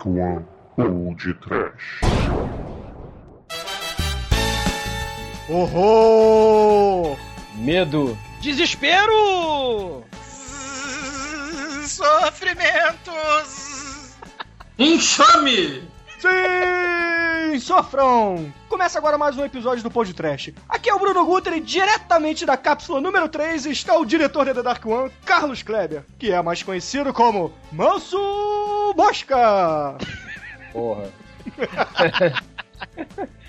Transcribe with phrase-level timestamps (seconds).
[0.00, 0.46] Dark One
[0.78, 2.00] ou de Trash.
[5.48, 7.16] Horror!
[7.56, 8.16] Medo.
[8.40, 10.02] Desespero!
[11.86, 14.14] Sofrimentos!
[14.78, 15.82] Enxame!
[16.18, 17.09] Sim,
[17.58, 18.52] sofrão!
[18.68, 20.50] Começa agora mais um episódio do Pod Trash.
[20.68, 24.54] Aqui é o Bruno Guter e diretamente da cápsula número 3 está o diretor de
[24.54, 29.96] The Dark One, Carlos Kleber, que é mais conhecido como Manso Mosca!
[30.72, 31.08] Porra.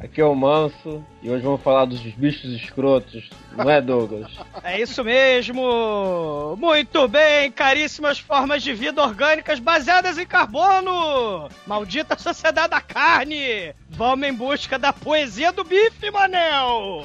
[0.00, 4.32] Aqui é o Manso e hoje vamos falar dos bichos escrotos, não é, Douglas?
[4.62, 6.56] É isso mesmo!
[6.58, 11.48] Muito bem, caríssimas formas de vida orgânicas baseadas em carbono!
[11.66, 13.74] Maldita sociedade da carne!
[13.90, 17.04] Vamos em busca da poesia do bife, Manel!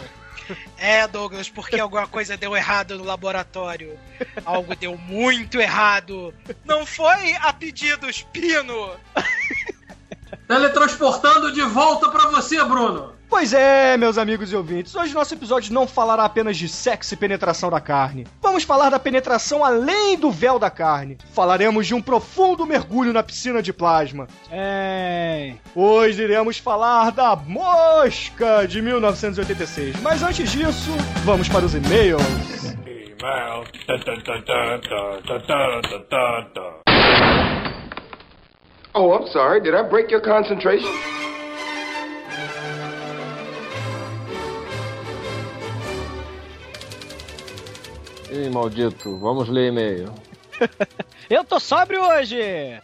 [0.77, 3.97] É, Douglas, porque alguma coisa deu errado no laboratório.
[4.43, 6.33] Algo deu muito errado.
[6.65, 8.91] Não foi a pedidos, Pino!
[10.51, 13.13] Teletransportando de volta pra você, Bruno!
[13.29, 17.17] Pois é, meus amigos e ouvintes, hoje nosso episódio não falará apenas de sexo e
[17.17, 18.27] penetração da carne.
[18.41, 21.17] Vamos falar da penetração além do véu da carne.
[21.33, 24.27] Falaremos de um profundo mergulho na piscina de plasma.
[24.51, 25.53] É.
[25.73, 30.01] Hoje iremos falar da Mosca de 1986.
[30.01, 30.91] Mas antes disso,
[31.23, 32.21] vamos para os e-mails.
[32.85, 33.63] Email.
[38.93, 39.61] Oh, I'm sorry.
[39.61, 40.89] Did I break your concentration?
[48.31, 50.13] Ih, maldito, vamos ler e-mail.
[51.29, 52.37] Eu tô sóbrio hoje!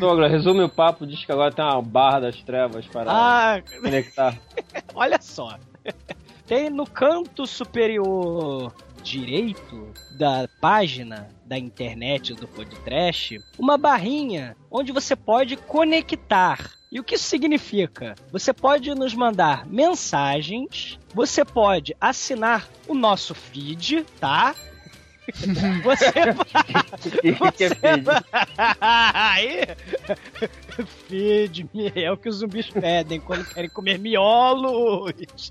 [0.00, 4.38] Douglas, resume o papo, diz que agora tem uma barra das trevas para Ah, conectar.
[4.94, 5.58] olha só.
[6.46, 15.16] Tem no canto superior direito da página da internet do Podtrash uma barrinha onde você
[15.16, 16.70] pode conectar.
[16.90, 18.14] E o que isso significa?
[18.30, 24.54] Você pode nos mandar mensagens, você pode assinar o nosso feed, tá?
[25.84, 26.06] Você
[27.40, 28.06] O que é feed?
[28.80, 29.60] Aí,
[31.06, 35.50] feed é o que os zumbis pedem quando querem comer miolos.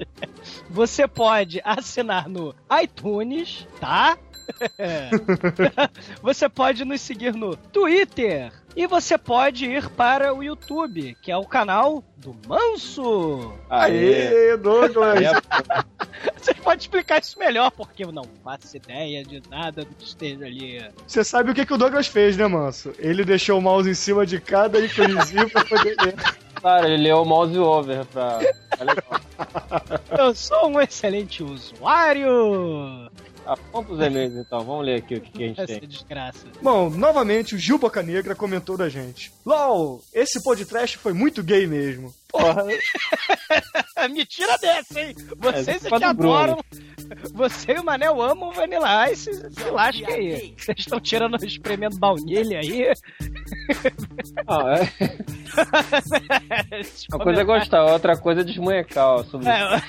[0.69, 4.17] Você pode assinar no iTunes, tá?
[6.21, 8.51] Você pode nos seguir no Twitter.
[8.75, 13.53] E você pode ir para o YouTube, que é o canal do Manso.
[13.69, 14.55] Aê.
[14.57, 15.19] Douglas!
[16.37, 20.45] Você pode explicar isso melhor, porque eu não faço ideia de nada do que esteja
[20.45, 20.83] ali.
[21.05, 22.93] Você sabe o que, que o Douglas fez, né, Manso?
[22.97, 26.15] Ele deixou o mouse em cima de cada íconezinho pra poder ler.
[26.55, 28.39] Claro, ele leu o mouse over pra.
[28.77, 29.21] Tá legal.
[30.17, 33.09] Eu sou um excelente usuário.
[33.45, 35.89] Ah, vamos pros e-mails então, vamos ler aqui o que, que a gente Essa tem.
[35.89, 36.45] desgraça.
[36.61, 39.31] Bom, novamente, o Gil Bocanegra comentou da gente.
[39.45, 42.13] LOL, esse podcast foi muito gay mesmo.
[42.31, 42.65] Porra,
[44.09, 45.15] Me tira dessa, hein?
[45.37, 46.59] Vocês É, é, que adoram.
[47.33, 49.31] Você e o Manel amam o Vanilla Ice.
[49.51, 50.53] Se lasca aí.
[50.57, 52.93] Vocês estão tirando, espremendo baunilha aí.
[54.47, 54.89] não, é,
[57.11, 59.61] uma coisa é gostar, outra coisa é desmunhecar sobre É,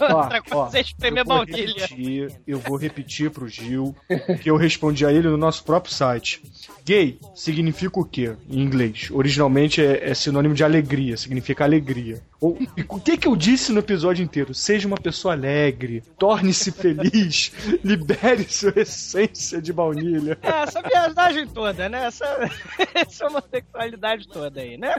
[0.00, 1.86] Ó, outra coisa é espremer eu baunilha.
[1.86, 3.94] repetir, eu vou repetir pro Gil
[4.42, 6.42] que eu respondi a ele no nosso próprio site.
[6.84, 9.08] Gay significa o quê em inglês?
[9.10, 13.70] Originalmente é, é sinônimo de alegria, significa alegria alegria e o que que eu disse
[13.70, 14.54] no episódio inteiro?
[14.54, 17.52] Seja uma pessoa alegre, torne-se feliz,
[17.84, 20.38] libere sua essência de baunilha.
[20.42, 22.06] É, essa viagem toda, né?
[22.06, 22.50] Essa,
[22.94, 24.96] essa homossexualidade toda aí, né?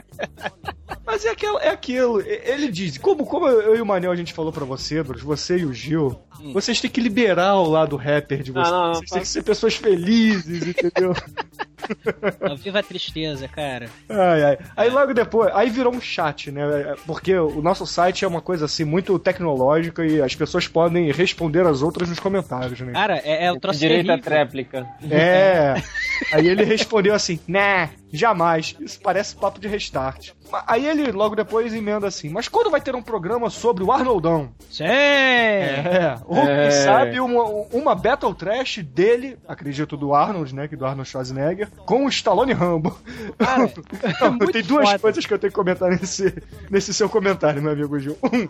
[1.04, 2.20] Mas é aquilo, é aquilo.
[2.20, 5.58] Ele diz, como, como eu e o Manel a gente falou pra você, Bruce, você
[5.58, 6.16] e o Gil,
[6.52, 8.70] vocês têm que liberar o lado rapper de vocês.
[8.70, 11.12] não, não, vocês têm que ser pessoas felizes, entendeu?
[12.40, 13.88] Não, Viva a tristeza, cara.
[14.08, 14.58] Ai, ai.
[14.76, 16.62] Aí logo depois, aí virou um chat, né?
[17.06, 21.66] Porque o nosso site é uma coisa assim muito tecnológica e as pessoas podem responder
[21.66, 22.92] as outras nos comentários, né?
[22.92, 24.18] Cara, é, é o troço direito à.
[25.10, 25.74] É.
[26.32, 28.76] Aí ele respondeu assim: Né, jamais.
[28.80, 30.30] Isso parece papo de restart.
[30.66, 34.50] Aí ele logo depois emenda assim: Mas quando vai ter um programa sobre o Arnoldão?
[34.70, 34.84] Sim!
[34.84, 36.18] É.
[36.26, 36.70] Ou quem É.
[36.70, 37.42] sabe uma,
[37.72, 40.68] uma Battle Trash dele, acredito do Arnold, né?
[40.68, 42.96] Que do Arnold Schwarzenegger, com o Stallone Rambo.
[43.38, 43.64] Cara,
[44.46, 44.98] é Tem duas foda.
[44.98, 46.34] coisas que eu tenho que comentar nesse,
[46.70, 48.16] nesse seu comentário, meu amigo Gil.
[48.22, 48.48] Um,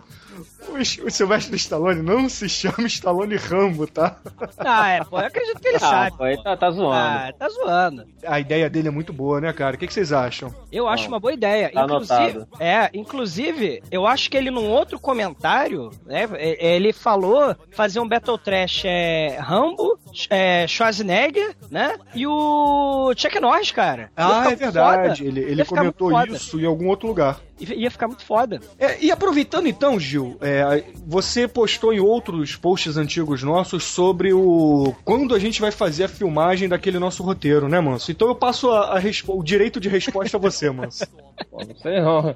[0.72, 4.16] o, o Sylvester Stallone não se chama Stallone Rambo, tá?
[4.58, 6.16] Ah, é, pô, eu acredito que ele Ah, sabe.
[6.16, 6.96] pô, aí tá, tá zoando.
[6.96, 8.04] Ah, tá zoando.
[8.26, 9.76] A ideia dele é muito boa, né, cara?
[9.76, 10.54] O que, que vocês acham?
[10.70, 11.70] Eu acho uma boa ideia.
[11.70, 12.48] Tá inclusive, anotado.
[12.60, 18.08] é, inclusive, eu acho que ele num outro comentário, né, é- ele falou fazer um
[18.08, 19.98] Battle Trash é, Rambo,
[20.30, 24.10] é, Schwarzenegger, né, e o Chuck Norris, cara.
[24.16, 25.18] Ah, é verdade.
[25.18, 25.28] foda.
[25.28, 27.40] Ele, ele comentou isso em algum outro lugar.
[27.60, 28.60] Ia ia ficar muito foda.
[28.78, 34.94] É, e aproveitando então, Gil, é, você postou em outros posts antigos nossos sobre o
[35.04, 38.10] quando a gente vai fazer a filmagem daquele nosso roteiro, né, Manso?
[38.10, 41.04] Então eu passo a, a respo- o direito de resposta a você, Manso.
[41.50, 42.34] Pô, não sei não.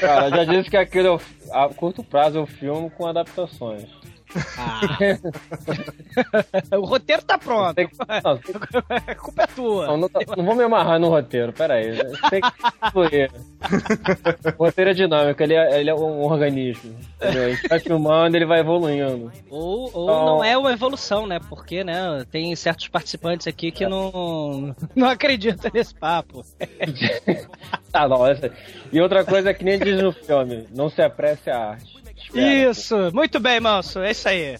[0.00, 1.20] Cara, já disse que aquele eu-
[1.52, 3.84] a curto prazo eu filmo com adaptações.
[4.58, 4.98] Ah.
[6.78, 7.74] o roteiro tá pronto.
[7.74, 7.88] Que-
[8.24, 8.54] não, tem-
[9.06, 9.86] A culpa é tua.
[9.86, 11.96] não, não, não vou me amarrar no roteiro, pera aí.
[12.30, 13.30] Tem que fluir.
[14.58, 16.94] O roteiro é dinâmico, ele é, ele é um organismo.
[17.16, 17.44] entendeu?
[17.44, 19.32] A gente vai filmando, ele vai evoluindo.
[19.50, 21.38] Ou, ou Então- não é uma evolução, né?
[21.48, 26.44] Porque, né, tem certos participantes aqui que não, não acreditam nesse papo.
[27.90, 28.50] Tá, não, essa...
[28.92, 32.02] E outra coisa que nem diz no filme, não se apresse a arte.
[32.32, 34.56] Isso, muito bem, manso, é isso aí.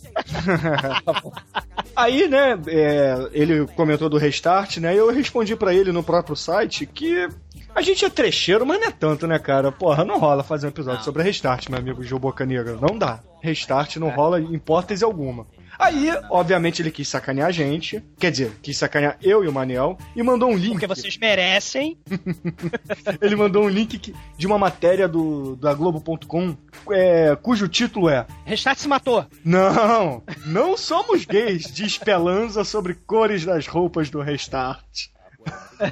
[1.96, 4.94] Aí, né, é, ele comentou do restart, né?
[4.94, 7.28] E eu respondi pra ele no próprio site que
[7.74, 9.72] a gente é trecheiro, mas não é tanto, né, cara?
[9.72, 12.76] Porra, não rola fazer um episódio sobre restart, meu amigo Gil Boca Negra.
[12.80, 13.20] Não dá.
[13.42, 15.46] Restart não rola em hipótese alguma.
[15.78, 18.02] Aí, obviamente, ele quis sacanear a gente.
[18.18, 19.98] Quer dizer, quis sacanear eu e o Manel.
[20.14, 20.72] E mandou um link.
[20.72, 21.98] Porque vocês merecem.
[23.20, 26.56] Ele mandou um link que- de uma matéria do, da Globo.com,
[26.90, 29.26] é, cujo título é Restart se matou.
[29.44, 35.08] Não, não somos gays, diz Pelanza sobre cores das roupas do Restart.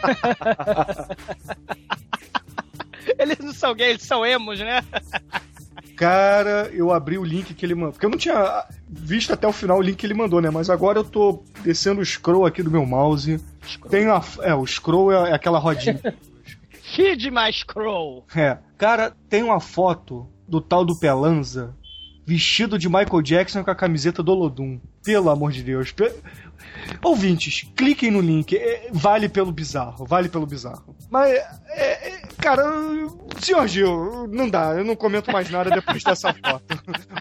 [3.19, 4.83] Eles não são gays, eles são emos, né?
[5.97, 7.93] Cara, eu abri o link que ele mandou.
[7.93, 10.51] Porque eu não tinha visto até o final o link que ele mandou, né?
[10.51, 13.41] Mas agora eu tô descendo o scroll aqui do meu mouse.
[13.91, 14.23] Tem a.
[14.43, 15.99] É, o scroll é, é aquela rodinha.
[16.95, 18.25] Feed mais Crow.
[18.37, 18.59] É.
[18.77, 21.75] Cara, tem uma foto do tal do Pelanza
[22.27, 24.79] vestido de Michael Jackson com a camiseta do Olodum.
[25.03, 25.91] Pelo amor de Deus.
[25.91, 26.13] Pe-
[27.03, 28.55] Ouvintes, cliquem no link.
[28.57, 30.95] É, vale pelo bizarro, vale pelo bizarro.
[31.13, 31.31] Mas,
[31.69, 32.65] é, é, cara,
[33.39, 36.65] senhor Gil, não dá, eu não comento mais nada depois dessa foto.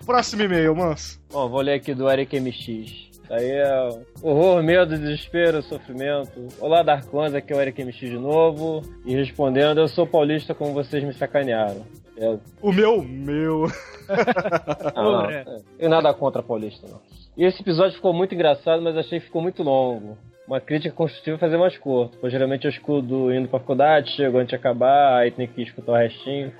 [0.05, 1.19] Próximo e-mail, manso.
[1.29, 3.11] Bom, vou ler aqui do Eric MX.
[3.29, 3.89] Aí é
[4.23, 6.47] horror, medo, desespero, sofrimento.
[6.61, 8.81] Olá, Darklands, aqui é o Eric MX de novo.
[9.05, 11.85] E respondendo, eu sou paulista como vocês me sacanearam.
[12.15, 13.65] É, O meu, meu.
[14.95, 15.43] ah, não, é.
[15.77, 17.01] tenho nada contra paulista, não.
[17.35, 20.17] E esse episódio ficou muito engraçado, mas achei que ficou muito longo.
[20.51, 24.37] Uma crítica construtiva é fazer mais curto, pois geralmente eu escuto indo pra faculdade, chego
[24.37, 26.51] antes de acabar, aí tem que escutar o restinho.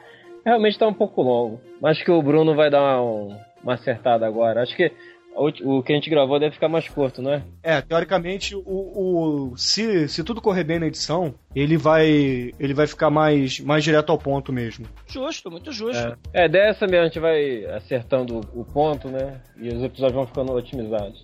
[0.45, 1.59] Realmente tá um pouco longo.
[1.81, 4.61] Mas acho que o Bruno vai dar um- uma acertada agora.
[4.61, 4.93] Acho que
[5.35, 7.43] o que a gente gravou deve ficar mais curto, não é?
[7.61, 12.87] É, teoricamente, o, o, se, se tudo correr bem na edição, ele vai ele vai
[12.87, 14.85] ficar mais, mais direto ao ponto mesmo.
[15.05, 16.17] Justo, muito justo.
[16.31, 19.41] É, dessa mesmo a gente vai acertando o ponto, né?
[19.57, 21.21] E os episódios vão ficando otimizados.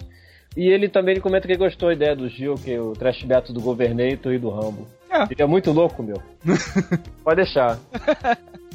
[0.58, 3.22] E ele também ele comenta que gostou da ideia do Gil, que é o trash
[3.22, 4.88] beto do Governator e do Rambo.
[5.08, 5.22] É.
[5.22, 6.20] Ele é muito louco, meu.
[7.24, 7.78] Pode deixar.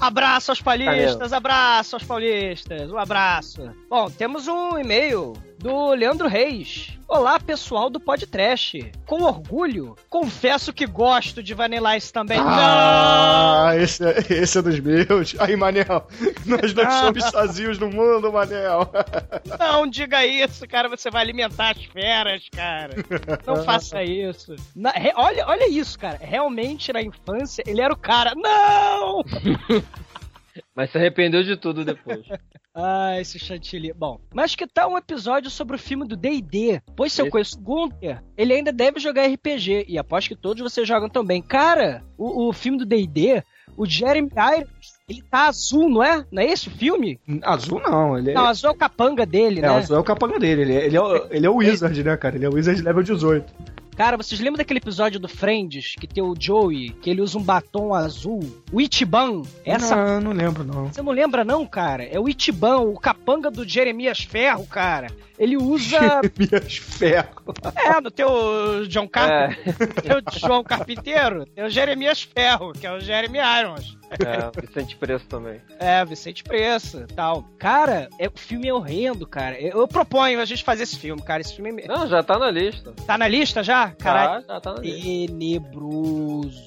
[0.00, 3.68] Abraço aos paulistas, abraço aos paulistas, um abraço.
[3.90, 5.32] Bom, temos um e-mail
[5.62, 6.98] do Leandro Reis.
[7.06, 8.90] Olá, pessoal do Podcast.
[9.06, 12.38] Com orgulho, confesso que gosto de Vanilla Ice também.
[12.40, 15.34] Ah, esse é, esse é dos meus.
[15.40, 16.06] Aí, Manel,
[16.46, 17.00] nós não Ah.
[17.02, 18.90] somos sozinhos no mundo, Manel.
[19.46, 22.94] Não, não diga isso, cara, você vai alimentar as feras, cara.
[23.46, 24.56] Não faça isso.
[24.74, 26.18] Na- re- olha, olha isso, cara.
[26.20, 28.32] Realmente, na infância, ele era o cara.
[28.34, 29.22] Não!
[30.74, 32.20] Mas se arrependeu de tudo depois.
[32.74, 33.92] Ah, esse chantilly.
[33.92, 36.80] Bom, mas que tal um episódio sobre o filme do D&D?
[36.96, 40.34] Pois se eu Esse- conheço o Gunther, ele ainda deve jogar RPG, e aposto que
[40.36, 41.42] todos vocês jogam também.
[41.42, 43.42] Cara, o, o filme do D&D,
[43.76, 46.24] o Jeremy Irons, ele tá azul, não é?
[46.32, 47.20] Não é esse o filme?
[47.42, 48.32] Azul não, ele é.
[48.34, 49.68] Não, azul é o capanga dele, é, né?
[49.68, 50.62] azul é o capanga dele.
[50.62, 52.36] Ele é, ele é, o- ele é o Wizard, né, cara?
[52.36, 53.52] Ele é o Wizard level 18.
[53.96, 57.42] Cara, vocês lembram daquele episódio do Friends que tem o Joey, que ele usa um
[57.42, 58.40] batom azul?
[58.72, 59.42] O Ichiban.
[59.64, 59.94] Essa.
[59.94, 60.86] Não, não lembro, não.
[60.86, 62.04] Você não lembra, não, cara?
[62.04, 65.08] É o Ichiban, o capanga do Jeremias Ferro, cara.
[65.38, 66.20] Ele usa.
[66.38, 67.42] Minhas ferro.
[67.74, 69.92] é, no teu John Carpenter.
[70.02, 71.44] Teu João Carpinteiro.
[71.46, 73.96] Tem o Jeremias Ferro, que é o Jeremy Irons.
[74.20, 75.60] É, Vicente Preço também.
[75.78, 77.44] É, Vicente Preço tal.
[77.58, 79.60] Cara, é, o filme é horrendo, cara.
[79.60, 81.40] Eu, eu proponho a gente fazer esse filme, cara.
[81.40, 82.92] Esse filme é- Não, já tá na lista.
[83.06, 83.90] tá na lista já?
[83.90, 84.42] Caralho.
[84.44, 85.00] Tá, já tá na lista.
[85.02, 86.66] Tenebroso.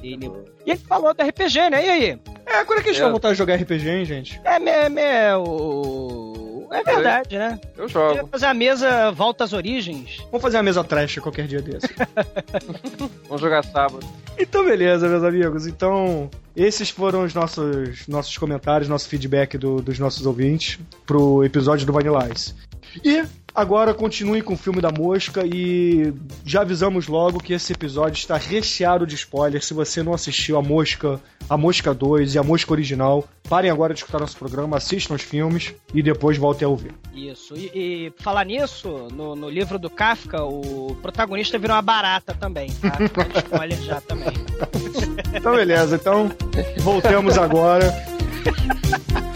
[0.00, 0.52] Tenebroso.
[0.64, 1.84] E ele falou do RPG, né?
[1.86, 2.20] E aí?
[2.44, 3.02] É, quando é que a gente É.
[3.04, 4.40] vai voltar a jogar RPG, hein, gente?
[4.44, 6.68] É, me, me, o...
[6.70, 7.58] é verdade, né?
[7.76, 8.28] Eu jogo.
[8.28, 10.18] fazer a mesa Volta às Origens.
[10.30, 11.88] Vamos fazer uma mesa trash qualquer dia desse.
[13.28, 14.06] Vamos jogar sábado.
[14.38, 15.66] Então, beleza, meus amigos.
[15.66, 21.86] Então, esses foram os nossos, nossos comentários, nosso feedback do- dos nossos ouvintes pro episódio
[21.86, 22.54] do Vanilla Ice.
[23.04, 26.12] E agora continue com o filme da mosca e
[26.44, 29.66] já avisamos logo que esse episódio está recheado de spoilers.
[29.66, 33.92] Se você não assistiu a Mosca, a Mosca 2 e a Mosca original, parem agora
[33.92, 36.94] de escutar nosso programa, assistam os filmes e depois voltem a ouvir.
[37.14, 37.54] Isso.
[37.56, 42.70] E, e falar nisso, no, no livro do Kafka, o protagonista virou uma barata também,
[42.72, 42.96] tá?
[43.44, 44.32] Spoiler já também.
[45.34, 45.96] Então, beleza.
[45.96, 46.30] Então,
[46.78, 47.92] voltemos agora.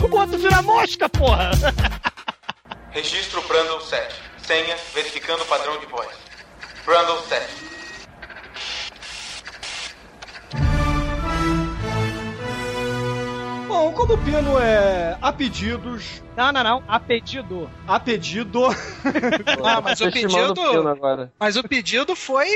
[0.03, 1.51] O outro vira mosca, porra!
[2.91, 4.15] Registro Brandon 7.
[4.43, 6.09] Senha verificando o padrão de voz.
[6.85, 7.70] Brandon 7.
[13.71, 16.85] Bom, como o Pino é a pedidos, Não, não, não.
[16.89, 17.71] A pedido.
[17.87, 18.65] a pedido,
[19.65, 21.31] Ah, mas o pedido- o Pino.
[21.39, 22.49] Mas o pedido foi.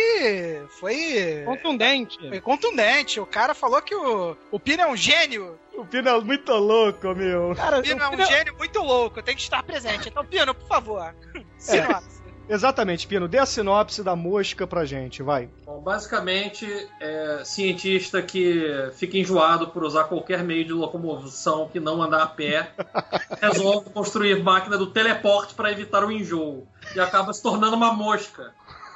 [0.80, 1.42] Foi.
[1.46, 2.18] Contundente.
[2.18, 3.20] Foi contundente.
[3.20, 5.56] O cara falou que o, o Pino é um gênio.
[5.76, 7.54] o Pino é muito louco, meu.
[7.54, 9.22] Cara, O Pino é um Pino- gênio muito louco.
[9.22, 10.08] Tem que estar presente.
[10.08, 11.14] Então, Pino, por favor.
[11.58, 12.23] Sinopse.
[12.48, 15.48] Exatamente, Pino, dê a sinopse da mosca pra gente, vai.
[15.64, 16.66] Bom, basicamente,
[17.00, 22.26] é cientista que fica enjoado por usar qualquer meio de locomoção que não andar a
[22.26, 22.70] pé,
[23.40, 28.52] resolve construir máquina do teleporte para evitar o enjoo e acaba se tornando uma mosca.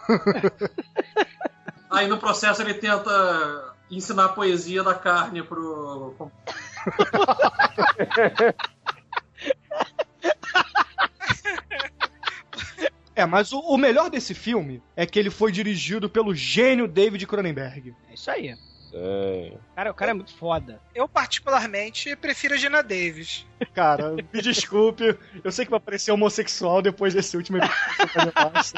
[1.91, 6.15] Aí no processo ele tenta ensinar a poesia da carne pro
[13.19, 17.27] É, mas o, o melhor desse filme é que ele foi dirigido pelo gênio David
[17.27, 17.93] Cronenberg.
[18.09, 18.57] É isso aí.
[18.93, 19.59] Sei.
[19.75, 20.81] Cara, o cara é muito foda.
[20.95, 23.45] Eu, particularmente, prefiro a Gina Davis.
[23.75, 28.73] Cara, me desculpe, eu sei que vai parecer homossexual depois desse último episódio, mas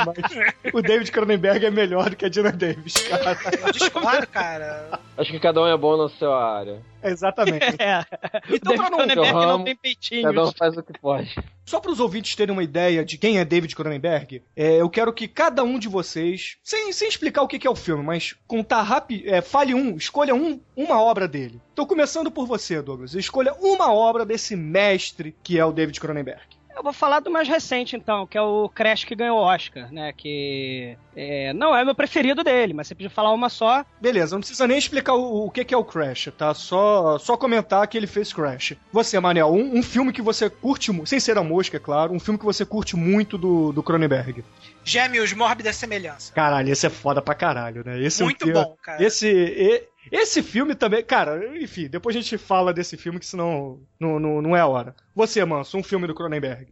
[0.72, 3.38] o David Cronenberg é melhor do que a Dina Davis, cara.
[3.62, 4.98] Eu discordo, cara.
[5.18, 6.80] Acho que cada um é bom na sua área.
[7.02, 7.60] Exatamente.
[7.80, 8.04] É.
[8.50, 10.24] Então, o pra David não- Cronenberg eu não tem peitinhos.
[10.24, 11.34] Cada um faz o que pode.
[11.64, 15.12] Só para os ouvintes terem uma ideia de quem é David Cronenberg, é, eu quero
[15.12, 18.34] que cada um de vocês, sem, sem explicar o que que é o filme, mas
[18.46, 21.60] contar rápido, é, fale um, escolha um, uma obra dele.
[21.74, 23.14] Tô começando por você, Douglas.
[23.14, 26.42] Escolha uma obra desse mestre que é o David Cronenberg.
[26.80, 29.92] Eu vou falar do mais recente, então, que é o Crash que ganhou o Oscar,
[29.92, 30.14] né?
[30.16, 33.84] Que é, não é meu preferido dele, mas você podia falar uma só.
[34.00, 36.54] Beleza, não precisa nem explicar o, o que que é o Crash, tá?
[36.54, 38.72] Só, só comentar que ele fez Crash.
[38.90, 42.18] Você, Manel, um, um filme que você curte, sem ser a mosca, é claro, um
[42.18, 44.42] filme que você curte muito do, do Cronenberg.
[44.82, 46.32] Gêmeos, mórbida semelhança.
[46.32, 48.00] Caralho, esse é foda pra caralho, né?
[48.02, 49.04] Esse é um Muito filme- bom, cara.
[49.04, 53.80] Esse, e- esse filme também, cara, enfim, depois a gente fala desse filme que senão
[53.98, 54.94] não, não, não é a hora.
[55.14, 56.68] Você, Manso, um filme do Cronenberg.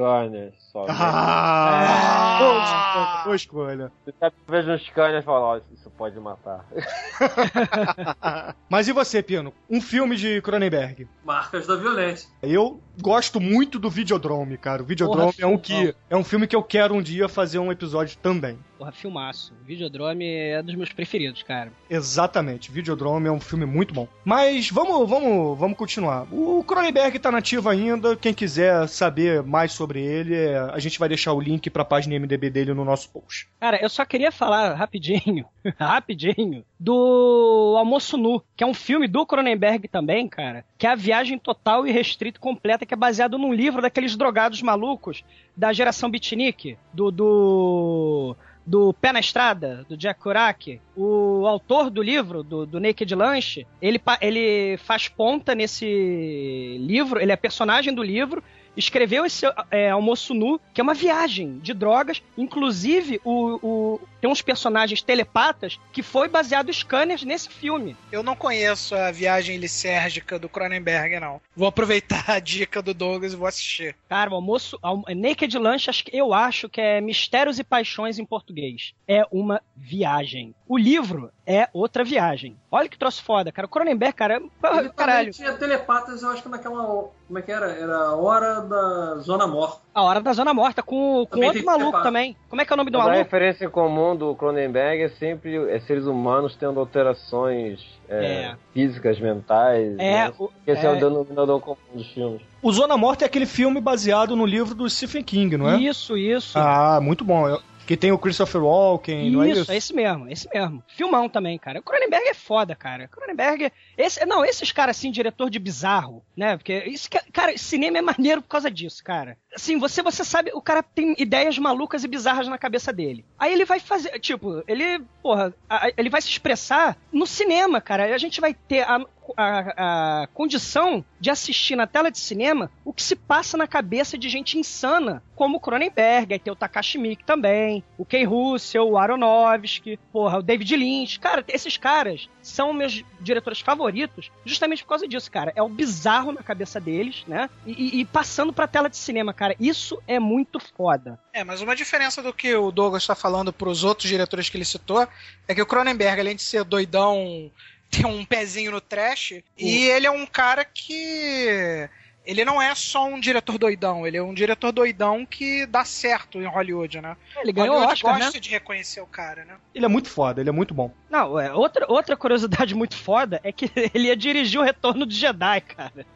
[0.00, 0.86] Scanner, só.
[0.88, 2.38] Ah!
[2.40, 3.92] Boa escolha, boa escolha.
[4.06, 6.64] Eu vejo um scanner e falo, ó, isso pode matar.
[8.68, 9.52] Mas e você, Pino?
[9.68, 11.06] Um filme de Cronenberg.
[11.24, 12.28] marcas da violência.
[12.42, 14.82] Eu gosto muito do Videodrome, cara.
[14.82, 17.58] O Videodrome Porra, é um que é um filme que eu quero um dia fazer
[17.58, 18.58] um episódio também.
[18.78, 19.52] Porra, filmaço.
[19.64, 21.70] Videodrome é dos meus preferidos, cara.
[21.88, 24.08] Exatamente, Videodrome é um filme muito bom.
[24.24, 26.26] Mas vamos, vamos, vamos continuar.
[26.32, 28.16] O Cronenberg tá nativo ainda.
[28.16, 32.18] Quem quiser saber mais sobre ele, é, a gente vai deixar o link pra página
[32.18, 33.48] MDB dele no nosso post.
[33.58, 35.44] Cara, eu só queria falar rapidinho,
[35.78, 40.94] rapidinho, do Almoço Nu, que é um filme do Cronenberg também, cara, que é a
[40.94, 45.24] viagem total e restrita completa, que é baseado num livro daqueles drogados malucos
[45.56, 52.00] da geração beatnik, do, do do Pé na Estrada, do Jack Kerouac, o autor do
[52.00, 58.02] livro, do, do Naked Lunch, ele, ele faz ponta nesse livro, ele é personagem do
[58.02, 58.44] livro,
[58.76, 62.22] escreveu esse é, Almoço Nu, que é uma viagem de drogas.
[62.36, 67.96] Inclusive, o, o- tem uns personagens telepatas que foi baseado em scanners nesse filme.
[68.12, 71.40] Eu não conheço a viagem licérgica do Cronenberg, não.
[71.56, 73.96] Vou aproveitar a dica do Douglas e vou assistir.
[74.08, 74.78] Cara, o almoço.
[74.82, 78.92] Al- Naked Lunch, eu acho que é Mistérios e Paixões em português.
[79.08, 80.54] É uma viagem.
[80.68, 82.56] O livro é outra viagem.
[82.70, 83.66] Olha que troço foda, cara.
[83.66, 84.36] O Cronenberg, cara.
[84.36, 85.32] Ele Caralho.
[85.32, 87.08] tinha telepatas, eu acho que naquela.
[87.26, 87.66] Como é que era?
[87.72, 89.78] Era a hora da Zona Morta.
[89.94, 92.04] A Hora da Zona Morta, com, com Também outro maluco telepata.
[92.04, 92.36] também.
[92.48, 93.24] Como é que é o nome do Mas a maluco?
[93.24, 98.56] referência em comum do Cronenberg é sempre é seres humanos tendo alterações é, É.
[98.72, 99.94] físicas, mentais.
[99.98, 100.32] É, né?
[100.38, 100.88] o- Esse é.
[100.88, 100.92] é.
[100.92, 102.40] o denominador comum dos filmes.
[102.62, 105.76] O Zona Morta é aquele filme baseado no livro do Stephen King, não é?
[105.76, 106.58] Isso, isso.
[106.58, 107.48] Ah, muito bom.
[107.48, 107.60] Eu-
[107.90, 109.72] Que tem o Christopher Walken, não é isso, isso?
[109.72, 110.80] é esse mesmo, esse mesmo.
[110.96, 111.80] Filmão também, cara.
[111.80, 113.06] O Cronenberg é foda, cara.
[113.06, 113.72] O Cronenberg.
[113.98, 116.56] Esse, não, esses caras assim, diretor de bizarro, né?
[116.56, 119.36] Porque isso, que- cara, cinema é maneiro por causa disso, cara.
[119.52, 123.24] Assim, você, você sabe, o cara tem ideias malucas e bizarras na cabeça dele.
[123.36, 125.52] Aí ele vai fazer, tipo, ele, porra,
[125.96, 128.14] ele vai se expressar no cinema, cara.
[128.14, 129.04] A gente vai ter a,
[129.36, 134.16] a, a condição de assistir na tela de cinema o que se passa na cabeça
[134.18, 138.88] de gente insana, como o Cronenberg, aí tem o Takashi Miike também, o Ken Russell,
[138.88, 141.18] o Aronofsky, porra, o David Lynch.
[141.20, 145.52] Cara, esses caras são meus diretores favoritos justamente por causa disso, cara.
[145.54, 147.48] É o bizarro na cabeça deles, né?
[147.66, 149.54] E, e- passando pra tela de cinema, cara.
[149.60, 151.18] Isso é muito foda.
[151.32, 154.64] É, mas uma diferença do que o Douglas está falando pros outros diretores que ele
[154.64, 155.06] citou
[155.46, 157.50] é que o Cronenberg, além de ser doidão,
[157.90, 161.88] tem um pezinho no trash, e ele é um cara que.
[162.24, 166.38] Ele não é só um diretor doidão, ele é um diretor doidão que dá certo
[166.38, 167.16] em Hollywood, né?
[167.40, 168.24] Ele ganhou o Hollywood Oscar, né?
[168.26, 169.56] gosta de reconhecer o cara, né?
[169.74, 170.92] Ele é muito foda, ele é muito bom.
[171.08, 175.16] Não, é, outra, outra curiosidade muito foda é que ele ia dirigir o Retorno de
[175.16, 176.06] Jedi, cara.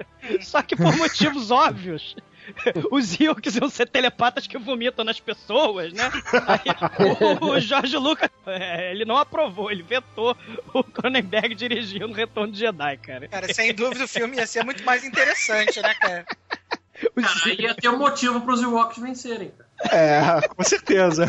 [0.42, 2.14] Só que por motivos óbvios.
[2.90, 6.10] Os Ewoks iam ser telepatas que vomitam nas pessoas, né?
[6.46, 10.36] Aí, o, o Jorge Lucas, é, ele não aprovou, ele vetou
[10.72, 13.28] o Cronenberg dirigindo o Retorno de Jedi, cara.
[13.28, 16.24] Cara, sem dúvida o filme ia ser muito mais interessante, né, cara?
[16.24, 19.52] Cara, aí ia ter um motivo pros Ewoks vencerem.
[19.90, 21.26] É, com certeza.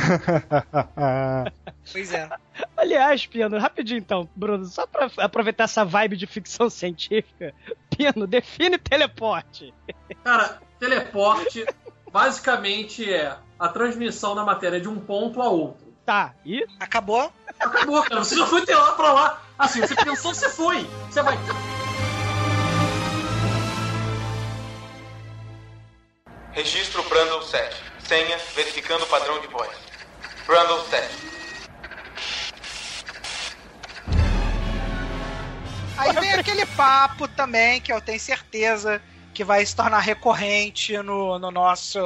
[1.91, 2.29] Pois é.
[2.75, 7.53] Aliás, Piano, rapidinho então, Bruno, só pra aproveitar essa vibe de ficção científica,
[7.89, 9.73] Piano, define teleporte.
[10.23, 11.65] Cara, teleporte
[12.11, 15.85] basicamente é a transmissão da matéria de um ponto a outro.
[16.05, 16.65] Tá, e?
[16.79, 17.31] Acabou?
[17.59, 18.23] Acabou, cara.
[18.23, 19.41] Você já foi de lá pra lá.
[19.57, 20.85] Assim, você pensou, você foi.
[21.09, 21.37] Você vai.
[26.51, 27.84] Registro Brandon 7.
[28.07, 29.71] Senha verificando o padrão de voz.
[30.45, 31.35] Brandon 7.
[35.97, 39.01] Aí vem aquele papo também, que eu tenho certeza
[39.33, 41.99] que vai se tornar recorrente no, no nosso,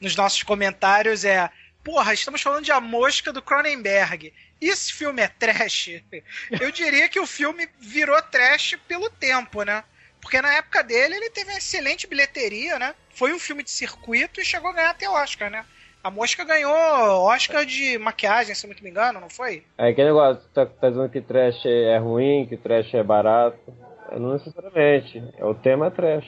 [0.00, 1.50] nos nossos comentários, é
[1.84, 4.32] porra, estamos falando de A Mosca do Cronenberg.
[4.60, 6.02] Esse filme é trash?
[6.60, 9.84] Eu diria que o filme virou trash pelo tempo, né?
[10.20, 12.94] Porque na época dele ele teve uma excelente bilheteria, né?
[13.18, 15.64] Foi um filme de circuito e chegou a ganhar até Oscar, né?
[16.04, 19.64] A Mosca ganhou Oscar de maquiagem, se eu não me engano, não foi?
[19.76, 23.58] É aquele negócio, tá, tá dizendo que trash é ruim, que trash é barato.
[24.12, 25.20] É, Não necessariamente.
[25.36, 26.26] É, O tema é trash.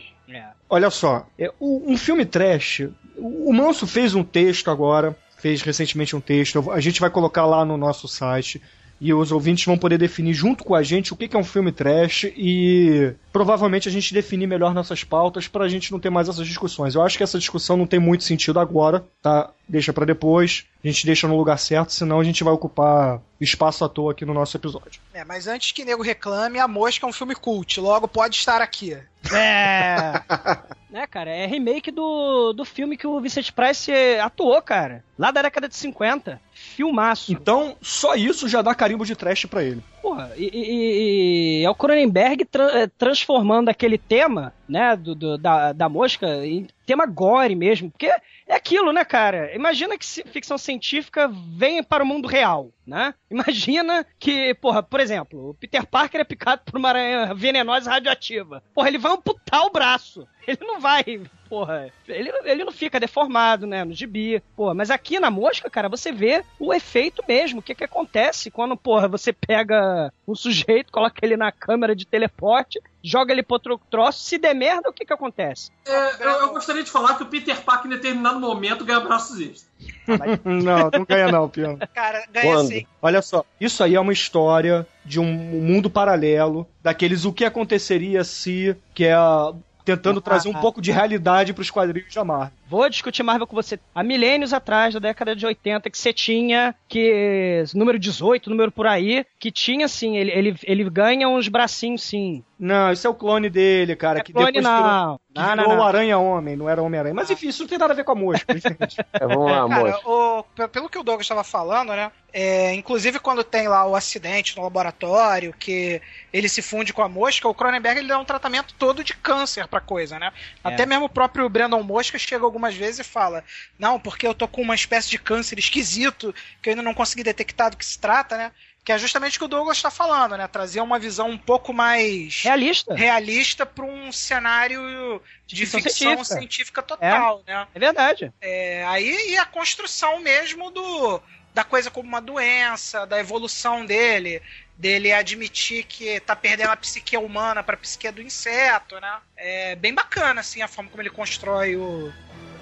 [0.68, 2.88] Olha só, é, um filme trash.
[3.16, 6.72] O Manso fez um texto agora, fez recentemente um texto.
[6.72, 8.60] A gente vai colocar lá no nosso site.
[9.00, 11.72] E os ouvintes vão poder definir junto com a gente o que é um filme
[11.72, 16.46] trash e provavelmente a gente definir melhor nossas pautas pra gente não ter mais essas
[16.46, 16.94] discussões.
[16.94, 19.50] Eu acho que essa discussão não tem muito sentido agora, tá?
[19.66, 20.66] Deixa pra depois.
[20.84, 24.24] A gente deixa no lugar certo, senão a gente vai ocupar espaço à toa aqui
[24.24, 25.00] no nosso episódio.
[25.14, 28.60] É, mas antes que nego reclame, A Mosca é um filme cult, logo pode estar
[28.60, 28.96] aqui.
[29.32, 30.12] É.
[30.90, 31.30] né, cara?
[31.30, 35.04] É remake do, do filme que o Vincent Price atuou, cara.
[35.18, 36.40] Lá da década de 50.
[36.62, 37.32] Filmaço.
[37.32, 39.82] Então, só isso já dá carimbo de trash pra ele.
[40.02, 45.38] Porra, e, e- e é o Cronenberg tra- eh, transformando aquele tema, né, do, do-
[45.38, 47.90] da, da mosca em tema gore mesmo.
[47.90, 48.06] Porque
[48.46, 49.54] é aquilo, né, cara?
[49.54, 53.14] Imagina que ficção científica vem para o mundo real, né?
[53.30, 57.92] Imagina que, porra, por exemplo, o Peter Parker é picado por uma aranha venenosa e
[57.94, 58.62] radioativa.
[58.74, 60.26] Porra, ele vai amputar o braço.
[60.46, 61.20] Ele não vai,
[61.50, 61.90] porra.
[62.08, 64.40] Ele, ele não fica deformado, né, no gibi.
[64.56, 67.58] Porra, mas aqui na mosca, cara, você vê o efeito mesmo.
[67.58, 72.06] O que que acontece quando, porra, você pega um sujeito, coloca ele na câmera de
[72.06, 75.70] teleporte, joga ele pro outro troço, se der merda, o que que acontece?
[75.84, 79.40] É, eu, eu gostaria de falar que o Peter Parker, em determinado momento, ganha braços
[79.40, 79.68] extras.
[80.44, 81.78] não, não ganha não, Piano.
[81.92, 82.68] Cara, ganha Quando?
[82.68, 82.86] sim.
[83.02, 88.22] Olha só, isso aí é uma história de um mundo paralelo, daqueles o que aconteceria
[88.22, 89.52] se, que é a-
[89.84, 92.52] tentando trazer um Ah, pouco de realidade pros quadrinhos da Marvel.
[92.70, 93.78] Vou discutir Marvel com você.
[93.94, 97.64] Há milênios atrás, da década de 80, que você tinha que.
[97.74, 102.44] número 18, número por aí, que tinha sim, ele, ele, ele ganha uns bracinhos sim.
[102.58, 104.18] Não, isso é o clone dele, cara.
[104.20, 105.18] É que clone depois virou, não.
[105.32, 105.82] que Não, virou não, não.
[105.82, 107.14] o Aranha-Homem, não era Homem-Aranha.
[107.14, 109.00] Mas enfim, isso não tem nada a ver com a mosca, gente.
[109.14, 110.02] É, vamos lá, Cara, moço.
[110.04, 112.12] o- pe- pelo que o Douglas estava falando, né?
[112.32, 116.00] é, inclusive quando tem lá o acidente no laboratório, que
[116.32, 119.66] ele se funde com a mosca, o Cronenberg ele dá um tratamento todo de câncer
[119.66, 120.30] pra coisa, né?
[120.62, 123.42] Até mesmo o próprio Brandon Mosca chega algumas vezes e fala:
[123.78, 127.22] Não, porque eu tô com uma espécie de câncer esquisito, que eu ainda não consegui
[127.22, 128.52] detectar do que se trata, né?
[128.84, 130.46] Que é justamente o que o Douglas está falando, né?
[130.46, 132.94] Trazer uma visão um pouco mais Realista.
[132.94, 136.38] realista para um cenário de Ficção ficção científica.
[136.38, 137.66] científica, total, né?
[137.74, 138.32] É verdade.
[138.40, 141.20] É, aí e a construção mesmo do
[141.52, 144.40] da coisa como uma doença, da evolução dele,
[144.76, 149.18] dele admitir que tá perdendo a psique humana para a psique do inseto, né?
[149.36, 152.12] É bem bacana assim a forma como ele constrói o,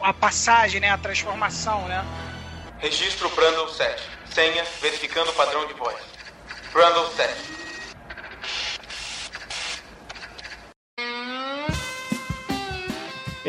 [0.02, 2.04] a passagem, né, a transformação, né?
[2.78, 4.02] Registro Brundle 7.
[4.30, 5.96] Senha verificando o padrão de voz.
[6.72, 7.58] Brundle 7.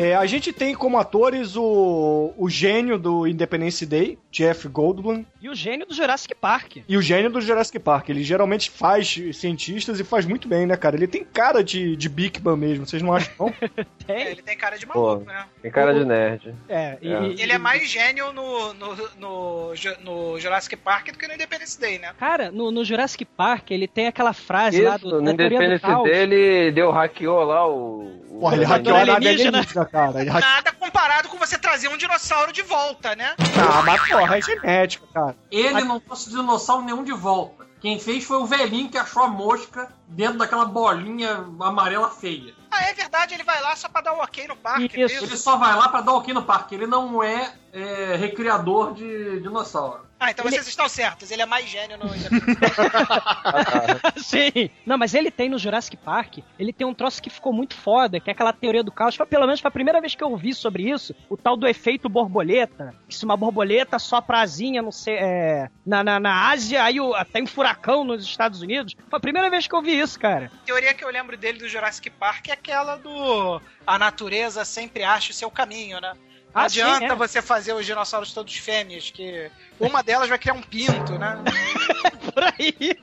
[0.02, 5.48] É, a gente tem como atores o, o gênio do Independence Day, Jeff Goldblum, E
[5.48, 6.76] o gênio do Jurassic Park.
[6.88, 8.08] e o gênio do Jurassic Park.
[8.08, 10.96] Ele geralmente faz cientistas e faz muito bem, né, cara?
[10.96, 13.54] Ele tem cara de, de Bigman mesmo, vocês não acham, não?
[14.08, 14.26] É, Tem.
[14.28, 15.30] ele tem cara de maluco, Pô.
[15.30, 15.44] né?
[15.62, 16.52] Tem cara de nerd.
[16.68, 17.22] É, e, É.
[17.28, 21.78] e- Ele é mais gênio no, no, no, no Jurassic Park do que no Independence
[21.80, 22.10] Day, né?
[22.18, 26.02] Cara, no, no Jurassic Park, ele tem aquela frase lá do, Isso, no Independence caos.
[26.04, 28.20] dele, deu hackeou lá o.
[28.28, 29.58] o Porra, ele hackeou a nave alienígena.
[29.58, 30.24] alienígena, cara.
[30.24, 33.34] Nada comparado com você trazer um dinossauro de volta, né?
[33.38, 35.36] Ah, mas porra, é genética, cara.
[35.50, 37.68] Ele não trouxe dinossauro nenhum de volta.
[37.80, 42.54] Quem fez foi o velhinho que achou a mosca dentro daquela bolinha amarela feia.
[42.70, 45.00] Ah, é verdade, ele vai lá só pra dar um ok no parque.
[45.00, 45.24] Isso.
[45.24, 46.74] Ele só vai lá pra dar o aqui no parque.
[46.74, 50.08] Ele não é, é, recriador de dinossauro.
[50.18, 52.10] Ah, então Ele- vocês estão certos, ele é mais gênio no
[54.22, 54.68] Sim.
[54.84, 58.20] Não, mas ele tem no Jurassic Park, ele tem um troço que ficou muito foda,
[58.20, 59.16] que é aquela teoria do caos.
[59.16, 61.66] Foi, pelo menos foi a primeira vez que eu ouvi sobre isso, o tal do
[61.66, 62.94] efeito borboleta.
[63.08, 67.00] Que se uma borboleta só pra asinha, não sei, é, na, na, na Ásia, aí
[67.00, 68.94] o, tem um furacão nos Estados Unidos.
[69.08, 70.50] Foi a primeira vez que eu ouvi isso, cara.
[70.62, 75.02] A teoria que eu lembro dele do Jurassic Park é aquela do a natureza sempre
[75.02, 76.12] acha o seu caminho, né?
[76.54, 77.14] Não Ah, adianta sim, é.
[77.14, 81.36] você fazer os dinossauros todos fêmeas, que uma delas vai criar um pinto, né?
[82.34, 82.96] Por aí.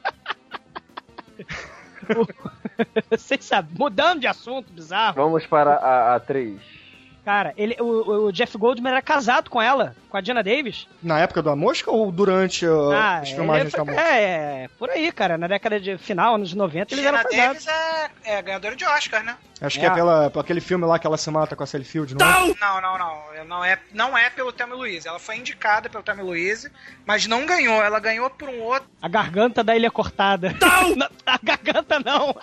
[3.10, 5.16] Vocês sabem, mudando de assunto, bizarro.
[5.16, 6.60] Vamos para a atriz.
[7.28, 10.88] Cara, ele, o, o Jeff Goldman era casado com ela, com a Diana Davis.
[11.04, 14.02] Na época da mosca ou durante uh, Ah, as filmagens da mosca?
[14.02, 15.38] é, é, por aí, cara.
[15.38, 17.66] Na década de final, anos 90, eles eram Gina casados.
[17.66, 19.36] Davis é, é ganhadora de Oscar, né?
[19.60, 19.94] Acho que é É.
[19.94, 22.56] pela, por aquele filme lá que ela se mata com a Sally Field, não é?
[22.62, 23.46] Não, não, não.
[23.46, 25.06] Não é, não é pelo e Louise.
[25.06, 26.72] Ela foi indicada pelo e Louise,
[27.06, 27.84] mas não ganhou.
[27.84, 28.88] Ela ganhou por um outro.
[29.02, 30.56] A garganta da ilha cortada.
[30.62, 31.08] Não!
[31.26, 32.34] a garganta não!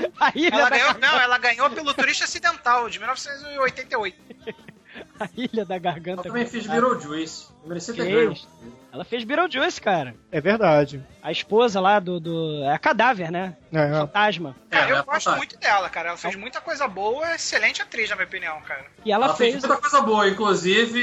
[0.20, 1.06] A ilha Ela da ganhou, garganta.
[1.06, 4.16] não, ela ganhou pelo Turista Acidental, de 1988.
[5.18, 6.22] A ilha da Ela garganta.
[6.22, 6.66] também fez.
[6.66, 7.46] Beetlejuice.
[7.64, 8.28] Merecia ter ganho.
[8.34, 8.46] Fez.
[8.92, 10.14] Ela fez Beetlejuice, cara.
[10.30, 11.02] É verdade.
[11.22, 12.20] A esposa lá do.
[12.20, 13.56] do é a cadáver, né?
[13.72, 13.90] É, é.
[13.90, 14.54] Fantasma.
[14.68, 15.36] Cara, É, eu é gosto fantástico.
[15.38, 16.08] muito dela, cara.
[16.10, 18.84] Ela fez muita coisa boa, excelente atriz, na minha opinião, cara.
[19.02, 19.52] E ela, Ela fez.
[19.52, 21.00] fez muita coisa boa, inclusive.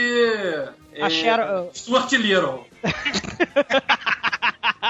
[1.02, 2.68] A é, Sharon- Stuart Little.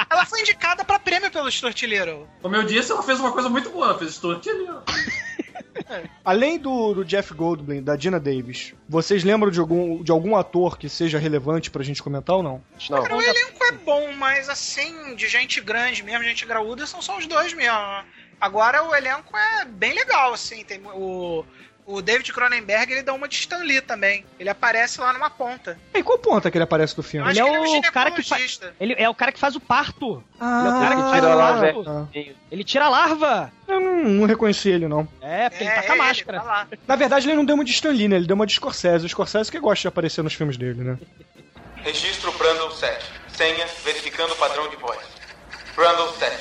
[0.09, 2.27] Ela foi indicada pra prêmio pelo Stuart Little.
[2.41, 3.87] Como eu disse, ela fez uma coisa muito boa.
[3.87, 4.83] Ela fez Stuart Little.
[6.23, 10.77] Além do, do Jeff Goldblum, da Dina Davis, vocês lembram de algum, de algum ator
[10.77, 12.63] que seja relevante pra gente comentar ou não?
[12.89, 13.01] Não.
[13.01, 17.17] Cara, o elenco é bom, mas assim, de gente grande mesmo, gente graúda, são só
[17.17, 17.77] os dois mesmo.
[18.39, 20.63] Agora o elenco é bem legal, assim.
[20.63, 21.43] Tem o,
[21.91, 24.23] o David Cronenberg, ele dá uma de Stan Lee também.
[24.39, 25.77] Ele aparece lá numa ponta.
[25.93, 27.27] Em qual ponta que ele aparece do filme?
[27.29, 28.61] Ele é que ele é um o cara que faz.
[28.79, 30.23] Ele é o cara que faz o parto.
[30.39, 31.83] Ah, Ele é o cara que tira lá, parto.
[32.13, 32.35] velho.
[32.51, 33.51] Ele tira a larva.
[33.67, 35.07] eu não, não reconheci ele, não.
[35.21, 36.39] É, porque ele tá com a ele, máscara.
[36.39, 36.67] tá.
[36.87, 38.17] Na verdade, ele não deu uma de Stan Lee, né?
[38.17, 39.05] Ele deu uma de Scorsese.
[39.05, 40.97] O Scorsese que gosta de aparecer nos filmes dele, né?
[41.77, 43.05] Registro Brundle 7.
[43.35, 44.99] Senha verificando o padrão de voz.
[45.75, 46.35] Brundle 7.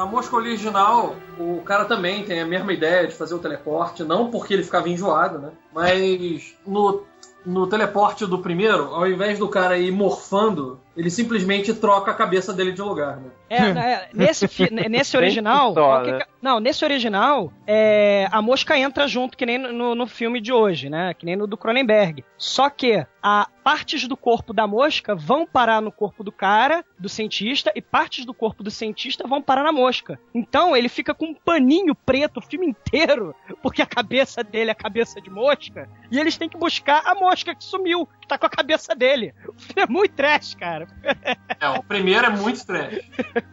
[0.00, 4.30] Na mosca original, o cara também tem a mesma ideia de fazer o teleporte, não
[4.30, 5.50] porque ele ficava enjoado, né?
[5.74, 7.02] Mas no,
[7.44, 12.52] no teleporte do primeiro, ao invés do cara ir morfando ele simplesmente troca a cabeça
[12.52, 13.30] dele de lugar, né?
[13.48, 15.74] É, nesse, fi- nesse original.
[16.18, 16.24] né?
[16.40, 20.88] não, nesse original, é, a mosca entra junto, que nem no, no filme de hoje,
[20.88, 21.14] né?
[21.14, 22.24] Que nem no do Cronenberg.
[22.36, 27.08] Só que a partes do corpo da mosca vão parar no corpo do cara, do
[27.08, 30.18] cientista, e partes do corpo do cientista vão parar na mosca.
[30.34, 34.72] Então ele fica com um paninho preto o filme inteiro, porque a cabeça dele é
[34.72, 38.46] a cabeça de mosca, e eles têm que buscar a mosca que sumiu, tá com
[38.46, 39.34] a cabeça dele.
[39.46, 40.86] O é muito trash, cara.
[41.60, 43.00] É, o primeiro é muito trash.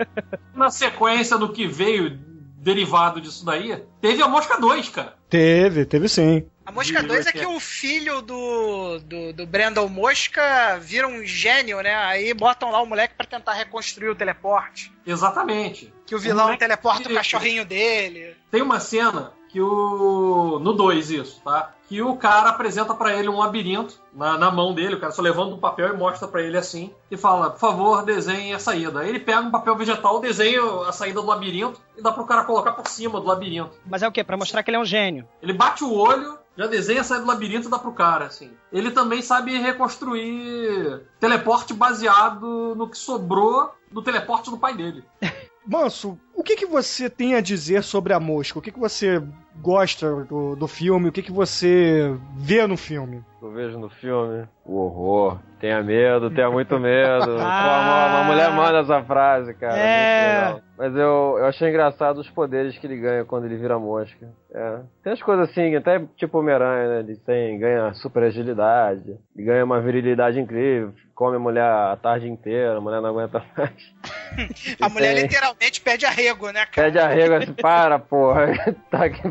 [0.54, 2.18] Na sequência do que veio
[2.60, 5.16] derivado disso daí, teve a Mosca 2, cara.
[5.30, 6.46] Teve, teve sim.
[6.66, 11.80] A Mosca 2 é que o filho do, do, do Brandon Mosca vira um gênio,
[11.82, 11.96] né?
[11.96, 14.92] Aí botam lá o moleque pra tentar reconstruir o teleporte.
[15.06, 15.94] Exatamente.
[16.06, 18.36] Que o vilão moleque teleporta o que- cachorrinho dele.
[18.52, 20.60] Tem uma cena que o.
[20.60, 21.74] No 2, isso, tá?
[21.90, 25.22] Que o cara apresenta pra ele um labirinto na, na mão dele, o cara só
[25.22, 29.00] levanta um papel e mostra pra ele assim, e fala, por favor, desenhe a saída.
[29.00, 32.44] Aí ele pega um papel vegetal, desenha a saída do labirinto e dá pro cara
[32.44, 33.72] colocar por cima do labirinto.
[33.86, 34.24] Mas é o quê?
[34.24, 35.28] Pra mostrar que ele é um gênio.
[35.42, 38.52] Ele bate o olho, já desenha a saída do labirinto e dá pro cara, assim.
[38.72, 45.04] Ele também sabe reconstruir teleporte baseado no que sobrou do teleporte do pai dele.
[45.66, 48.60] Manso, o que, que você tem a dizer sobre a mosca?
[48.60, 49.22] O que, que você
[49.60, 51.10] gosta do, do filme?
[51.10, 53.24] O que, que você vê no filme?
[53.42, 55.40] Eu vejo no filme o horror.
[55.60, 57.26] Tenha medo, tenha muito medo.
[57.26, 58.08] Pô, Ah.
[58.12, 59.78] uma, uma mulher manda essa frase, cara.
[59.80, 60.60] É.
[60.78, 64.28] Mas eu, eu achei engraçado os poderes que ele ganha quando ele vira mosca.
[64.54, 64.80] É.
[65.04, 67.00] Tem as coisas assim, até tipo Homem-Aranha, né?
[67.00, 72.28] Ele tem, ganha super agilidade, ele ganha uma virilidade incrível, come a mulher a tarde
[72.30, 73.74] inteira, a mulher não aguenta mais.
[74.80, 76.88] A mulher tem- literalmente pede arrego, né, cara?
[76.88, 78.48] Pede arrego assim, para, porra.
[78.92, 79.22] Tá aqui-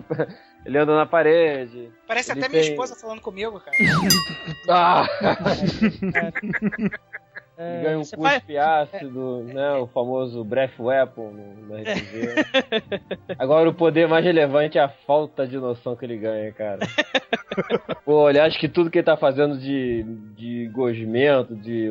[0.65, 1.91] Ele anda na parede.
[2.09, 3.77] Parece até minha tem- esposa falando comigo, cara.
[4.69, 5.07] Ah!
[7.59, 9.73] É, Ele ganha um faz- cuspe ácido, né?
[9.77, 12.35] O famoso Breath Weapon no, no RPG.
[13.39, 16.81] Agora o poder mais relevante é a falta de noção que ele ganha, cara.
[18.05, 20.03] Pô, ele acha que tudo que ele tá fazendo de,
[20.37, 21.89] de gosmento, de,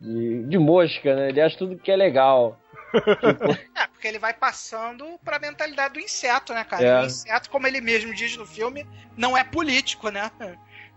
[0.00, 1.30] de, de mosca, né?
[1.30, 2.56] Ele acha tudo que é legal.
[3.74, 6.84] É, porque ele vai passando pra mentalidade do inseto, né, cara?
[6.84, 7.02] É.
[7.02, 10.30] O inseto, como ele mesmo diz no filme, não é político, né?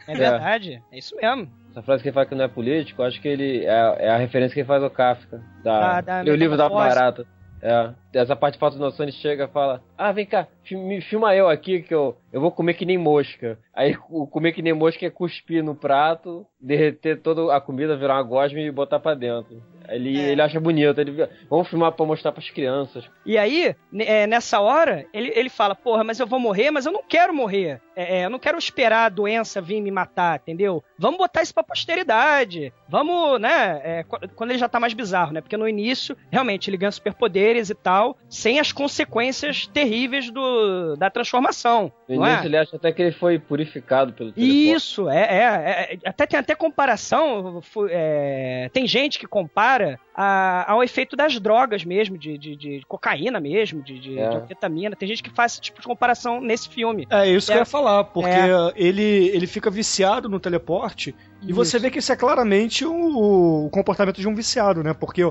[0.08, 1.52] É verdade, é isso mesmo.
[1.72, 4.18] Essa frase que ele fala que não é político, acho que ele é, é a
[4.18, 5.42] referência que ele faz ao Kafka.
[5.64, 7.26] Da, Ah, da leu o livro da barata.
[7.62, 7.94] É.
[8.14, 11.36] Essa parte de falta de noção, ele chega e fala: Ah, vem cá, me filma
[11.36, 13.58] eu aqui que eu, eu vou comer que nem mosca.
[13.74, 18.16] Aí o comer que nem mosca é cuspir no prato, derreter toda a comida, virar
[18.16, 19.62] uma gosma e botar pra dentro.
[19.90, 20.30] Ele, É.
[20.32, 21.00] ele acha bonito.
[21.00, 23.04] Ele, Vamos filmar pra mostrar pras crianças.
[23.26, 26.92] E aí, é, nessa hora, ele, ele fala, porra, mas eu vou morrer, mas eu
[26.92, 27.82] não quero morrer.
[27.96, 30.84] É, é, eu não quero esperar a doença vir me matar, entendeu?
[30.98, 32.74] Vamos botar isso pra posteridade.
[32.88, 33.82] Vamos, né?
[33.84, 35.42] é, qu- quando ele já tá mais bizarro, né?
[35.42, 41.10] Porque no início, realmente, ele ganha superpoderes e tal, sem as consequências terríveis do, da
[41.10, 41.92] transformação.
[42.08, 42.30] No é?
[42.32, 44.72] início ele acha até que ele foi purificado pelo teleporte.
[44.72, 47.62] Isso, é, é, é- Até tem até comparação.
[47.90, 53.40] é, tem gente que compara a- ao efeito das drogas mesmo, de, de- de cocaína
[53.40, 54.26] mesmo, de, de, É.
[54.26, 54.96] anfetamina.
[54.96, 57.08] Tem gente que faz esse tipo de comparação nesse filme.
[57.10, 57.56] É isso que É.
[57.56, 58.50] eu ia falar, porque É.
[58.76, 61.56] ele, ele fica viciado no teleporte e Isso.
[61.56, 64.94] você vê que isso é claramente o, o comportamento de um viciado, né?
[64.94, 65.22] Porque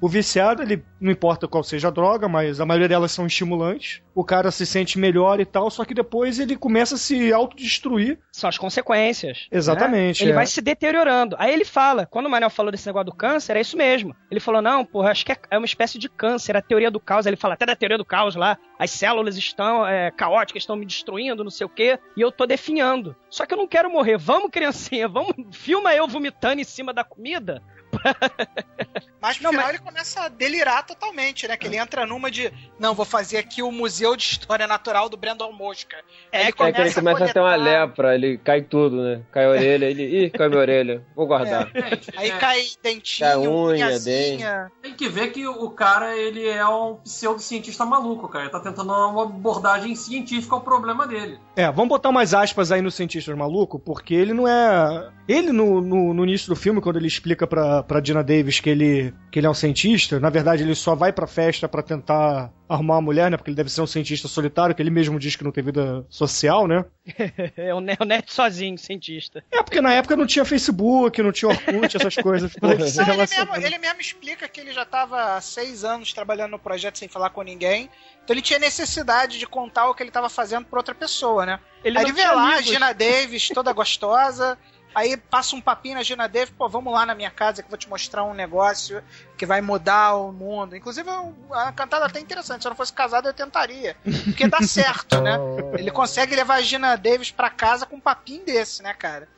[0.00, 4.02] o, viciado, ele não importa qual seja a droga, mas a maioria delas são estimulantes.
[4.14, 8.18] O cara se sente melhor e tal, só que depois ele começa a se autodestruir.
[8.32, 9.46] São as consequências.
[9.50, 10.26] Exatamente, né?
[10.26, 10.34] Ele é.
[10.34, 11.36] vai se deteriorando.
[11.38, 14.14] Aí ele fala, quando o Manel falou desse negócio do câncer, é isso mesmo.
[14.30, 17.00] Ele falou, não, porra, acho que é, é uma espécie de câncer, a teoria do
[17.00, 17.26] caos.
[17.26, 20.86] Ele fala até da teoria do caos lá, as células estão é, caóticas, estão me
[20.86, 23.14] destruindo, não sei o quê, e eu tô definhando.
[23.28, 24.16] Só que eu não quero morrer.
[24.16, 27.62] Vamos, criancinha, vamos, filma eu vomitando em cima da comida.
[29.20, 31.54] Mas no Não, final mas- ele começa a delirar totalmente, né?
[31.54, 32.50] Que ele entra numa de.
[32.78, 35.98] Não, vou fazer aqui o Museu de História Natural do Brandon Mosca.
[36.32, 39.20] É, ele É que ele começa a ter uma coletar, lepra, ele cai tudo, né?
[39.30, 40.24] Cai a orelha, ele.
[40.24, 41.04] Ih, cai minha orelha.
[41.14, 41.70] Vou guardar.
[41.70, 44.72] Gente, Aí é, cai dentinho, Cai unha, unhazinha.
[44.80, 48.44] tem que ver que o cara, ele é um pseudocientista maluco, cara.
[48.44, 51.38] Ele tá tentando dar uma abordagem científica ao problema dele.
[51.56, 55.10] É, vamos botar umas aspas aí no cientista maluco, porque ele não é.
[55.28, 58.70] Ele, no, no, no início do filme, quando ele explica pra, pra Dina Davis que
[58.70, 62.52] ele, que ele é um cientista, na verdade ele só vai pra festa pra tentar
[62.68, 63.36] arrumar uma mulher, né?
[63.36, 66.06] Porque ele deve ser um cientista solitário, que ele mesmo diz que não tem vida
[66.08, 66.84] social, né?
[67.56, 69.42] É o Ne- o Nerd sozinho, cientista.
[69.50, 72.52] É porque na época não tinha Facebook, não tinha Orkut, essas coisas.
[72.62, 76.58] Não, ele, mesmo, ele mesmo explica que ele já estava há seis anos trabalhando no
[76.58, 77.90] projeto sem falar com ninguém.
[78.22, 81.58] Então ele tinha necessidade de contar o que ele estava fazendo pra outra pessoa, né?
[81.82, 82.66] Ele Aí ele vê lá a amigos.
[82.66, 84.56] Gina Davis, toda gostosa,
[84.94, 87.70] Aí passa um papinho na Gina Davis, pô, vamos lá na minha casa que eu
[87.70, 89.02] vou te mostrar um negócio
[89.36, 90.74] que vai mudar o mundo.
[90.76, 92.62] Inclusive, eu- a cantada é até interessante.
[92.62, 93.96] Se eu não fosse casado, eu tentaria.
[94.24, 95.38] Porque dá certo, né?
[95.78, 99.28] Ele consegue levar a Gina Davis pra casa com um papinho desse, né, cara?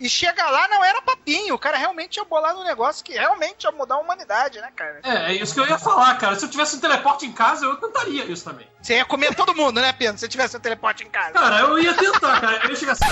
[0.00, 1.54] E chega lá, não era papinho.
[1.54, 5.00] O cara realmente ia bolar um negócio que realmente ia mudar a humanidade, né, cara?
[5.02, 6.36] É, é isso que eu ia falar, cara.
[6.36, 8.66] Se eu tivesse um teleporte em casa, eu tentaria isso também.
[8.80, 10.18] Você ia comer todo mundo, né, Pedro?
[10.18, 11.32] Se tivesse um teleporte em casa.
[11.32, 12.60] Cara, eu ia tentar, cara.
[12.64, 13.04] Eu ia chegar assim.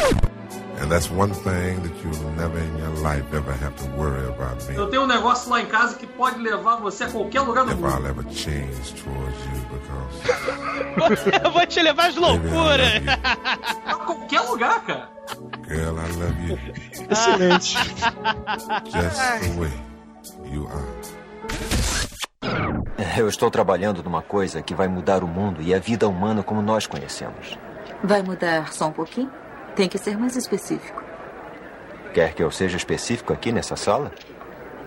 [0.81, 4.65] And that's one thing that you'll never in your life ever have to worry about
[4.69, 4.77] me.
[4.77, 7.73] Eu tenho um negócio lá em casa que pode levar você a qualquer lugar do
[7.73, 7.91] If mundo.
[7.95, 13.01] I'll ever change towards you because Eu vou te levar às loucuras.
[13.85, 15.09] Pra qualquer lugar, cara.
[15.67, 16.59] Girl, I love you
[17.11, 17.77] Excelente.
[18.87, 19.73] just the way
[20.51, 20.87] you are.
[23.19, 26.63] Eu estou trabalhando numa coisa que vai mudar o mundo e a vida humana como
[26.63, 27.59] nós conhecemos.
[28.03, 29.31] Vai mudar só um pouquinho?
[29.79, 31.01] Tem que ser mais específico.
[32.13, 34.11] Quer que eu seja específico aqui nessa sala?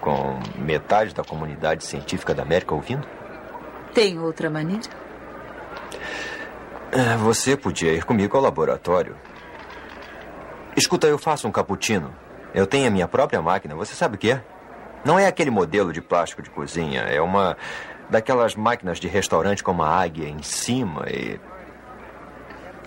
[0.01, 3.07] Com metade da comunidade científica da América ouvindo?
[3.93, 4.89] Tem outra maneira?
[6.91, 9.15] Ah, Você podia ir comigo ao laboratório.
[10.75, 12.13] Escuta, eu faço um cappuccino.
[12.53, 14.43] Eu tenho a minha própria máquina, você sabe o que é?
[15.05, 17.55] Não é aquele modelo de plástico de cozinha, é uma
[18.09, 21.39] daquelas máquinas de restaurante com uma águia em cima e.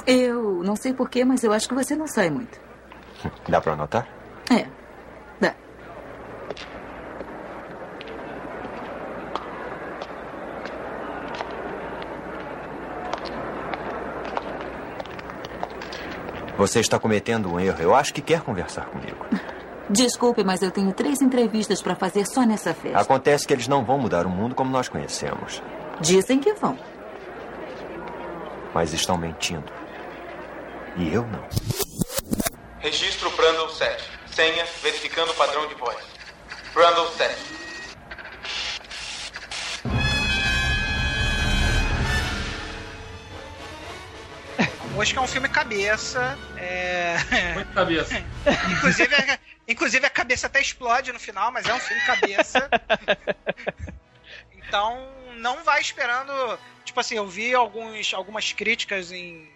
[0.07, 2.61] Eu não sei porquê, mas eu acho que você não sai muito.
[3.49, 4.07] Dá pra anotar?
[4.51, 4.67] É.
[5.41, 5.55] Dá.
[16.57, 17.81] Você está cometendo um erro.
[17.81, 19.17] Eu acho que quer conversar comigo.
[19.91, 22.99] Desculpe, mas eu tenho três entrevistas para fazer só nessa festa.
[22.99, 25.63] Acontece que eles não vão mudar o mundo como nós conhecemos,
[26.01, 26.77] Dizem que vão.
[28.73, 29.71] mas estão mentindo.
[30.97, 31.49] E eu não.
[32.81, 34.05] Registro Brandle 7.
[34.35, 35.97] Senha verificando o padrão de voz.
[36.73, 37.35] Brandle 7.
[44.97, 46.39] Hoje que é um filme cabeça.
[46.57, 47.17] É...
[47.55, 48.15] Muito cabeça.
[48.71, 52.71] inclusive, a- inclusive a cabeça até explode no final, mas é um filme cabeça.
[54.57, 56.59] Então não vai esperando.
[56.85, 59.53] Tipo assim, eu vi alguns, algumas críticas em.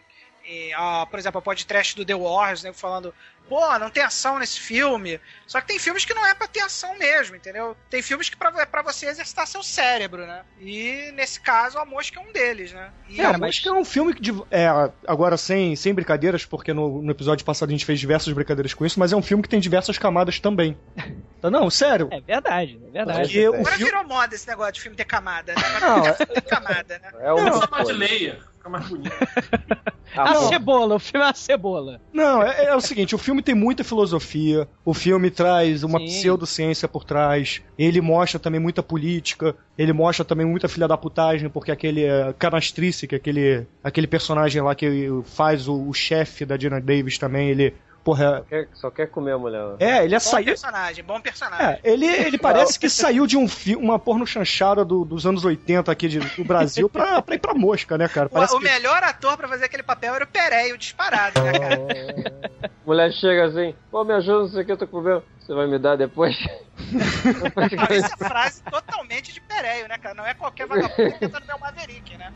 [0.76, 2.72] Ah, por exemplo, a podcast do The Wars, né?
[2.72, 3.14] Falando,
[3.48, 5.20] pô, não tem ação nesse filme.
[5.46, 7.76] Só que tem filmes que não é pra ter ação mesmo, entendeu?
[7.90, 10.42] Tem filmes que pra, é pra você exercitar seu cérebro, né?
[10.60, 12.90] E nesse caso, a mosca é um deles, né?
[13.08, 14.30] E É, mas que é um filme que.
[14.50, 14.68] É,
[15.06, 18.84] agora sem, sem brincadeiras, porque no, no episódio passado a gente fez diversas brincadeiras com
[18.84, 20.76] isso, mas é um filme que tem diversas camadas também.
[21.40, 22.08] Tá, Não, sério.
[22.10, 23.20] É verdade, é verdade.
[23.20, 23.84] Porque o Agora filme.
[23.92, 25.62] virou moda esse negócio de filme ter camada, né?
[25.76, 27.12] Agora Não, ter camada, né?
[27.20, 28.40] É o Não, de leia.
[28.68, 29.10] Fica mais bonito.
[30.16, 30.48] A não.
[30.48, 32.00] cebola, o filme é a cebola.
[32.12, 36.06] Não, é, é o seguinte, o filme tem muita filosofia, o filme traz uma Sim.
[36.06, 41.50] pseudociência por trás, ele mostra também muita política, ele mostra também muita filha da putagem,
[41.50, 46.44] porque aquele é, canastrice, que é aquele, aquele personagem lá que faz o, o chefe
[46.44, 47.74] da Dina Davis também, ele,
[48.08, 49.60] porra, Quer- Só quer comer a mulher.
[49.78, 50.44] é, ele é Bom sair...
[50.46, 51.66] personagem, bom personagem.
[51.66, 55.44] É, ele, ele parece que saiu de um fi uma porno chanchada do- dos anos
[55.44, 58.26] 80 aqui de- do Brasil pra, pra ir pra mosca, né, cara?
[58.28, 58.64] O, Parece o que...
[58.64, 62.70] melhor ator pra fazer aquele papel era o Pereio, disparado, né, cara?
[62.86, 65.22] Mulher chega assim, pô, me ajuda, não sei o que eu tô comendo.
[65.48, 66.36] Você vai me dar depois?
[67.90, 70.14] Essa é frase totalmente de Pereio, né, cara?
[70.14, 72.34] Não é qualquer vagabundo tentando ver o Maverick, né?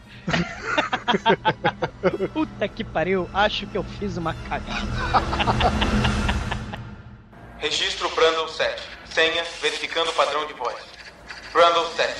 [2.33, 4.81] Puta que pariu, acho que eu fiz uma cagada.
[7.59, 8.83] Registro Brandle 7.
[9.05, 10.83] Senha verificando o padrão de voz.
[11.53, 12.15] Brandle 7.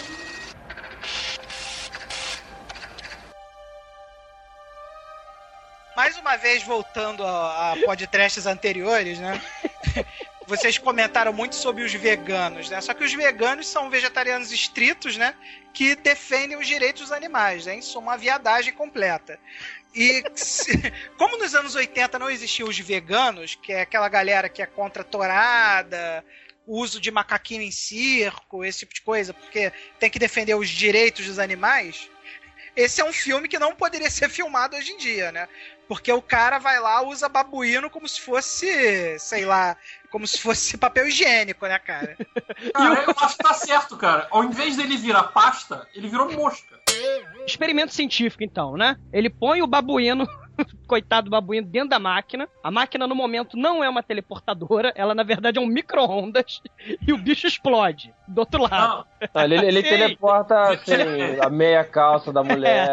[5.97, 9.41] Mais uma vez, voltando a, a podcasts anteriores, né?
[10.53, 12.79] Vocês comentaram muito sobre os veganos, né?
[12.83, 15.35] Só que os veganos são vegetarianos estritos, né?
[15.73, 17.79] Que defendem os direitos dos animais, né?
[17.79, 19.41] É uma viadagem completa.
[19.95, 20.23] E
[21.17, 25.01] como nos anos 80 não existiam os veganos, que é aquela galera que é contra
[25.01, 26.23] a torada,
[26.67, 31.25] uso de macaquinho em circo, esse tipo de coisa, porque tem que defender os direitos
[31.25, 32.11] dos animais,
[32.75, 35.47] esse é um filme que não poderia ser filmado hoje em dia, né?
[35.87, 39.77] Porque o cara vai lá, usa babuíno como se fosse, sei lá,
[40.13, 42.17] como se fosse papel higiênico, né, cara?
[42.75, 44.29] Cara, eu acho que tá certo, cara.
[44.31, 46.79] Ao invés dele virar pasta, ele virou mosca.
[47.47, 48.97] Experimento científico, então, né?
[49.13, 50.29] Ele põe o babuíno
[50.87, 52.49] coitado do babuíno dentro da máquina.
[52.63, 56.61] A máquina, no momento, não é uma teleportadora, ela, na verdade, é um micro-ondas
[57.07, 59.07] e o bicho explode do outro lado.
[59.35, 60.95] Ah, ele ele teleporta assim,
[61.41, 62.89] a meia calça da mulher.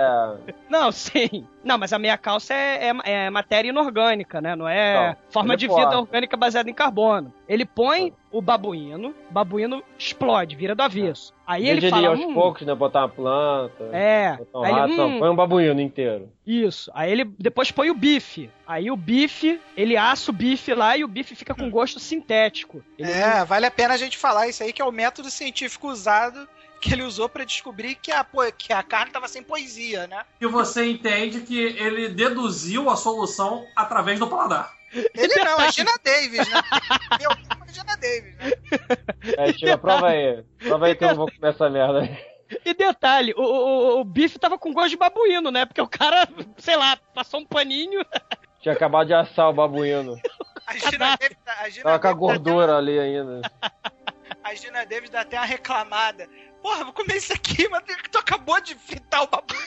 [0.69, 1.45] Não, sim.
[1.63, 4.55] Não, mas a meia calça é, é- é matéria inorgânica, né?
[4.55, 7.33] Não é Não, forma ele de vida orgânica baseada em carbono.
[7.47, 11.33] Ele põe o babuíno, o babuíno explode, vira do avesso.
[11.47, 12.07] Aí Ele ele ele fala.
[12.09, 12.75] aos "Hum, poucos, né?
[12.75, 13.83] Botar uma planta.
[13.91, 14.35] É.
[14.37, 16.29] Botar um Aí ele, rato, não, "Hum, põe um babuíno inteiro.
[16.45, 16.91] Isso.
[16.93, 18.49] Aí ele depois põe o bife.
[18.67, 22.83] Aí o bife, ele assa o bife lá e o bife fica com gosto sintético.
[22.97, 25.87] Ele- É, vale a pena a gente falar isso aí, que é o método científico
[25.89, 26.47] usado
[26.81, 28.25] que ele usou pra descobrir que a,
[28.57, 30.23] que a carne tava sem poesia, né?
[30.39, 34.78] E você entende que ele deduziu a solução através do paladar.
[34.93, 36.61] Ele não, é Gina Davis, né?
[37.19, 38.51] Meu, é Gina Davis, né?
[39.37, 40.43] Aí chega, prova aí.
[40.57, 42.17] Prova aí que eu não vou comer essa merda aí.
[42.65, 45.65] E detalhe, o, o, o bife tava com gosto de babuíno, né?
[45.65, 46.27] Porque o cara,
[46.57, 48.03] sei lá, passou um paninho.
[48.59, 50.19] Tinha acabado de assar o babuíno.
[50.65, 53.41] A Gina Davis, a Gina Tava com a dá gordura ali ainda.
[54.43, 56.27] a Gina Davis dá até uma reclamada.
[56.61, 59.63] Porra, vou comer isso aqui, mas tu acabou de fritar o babuíno.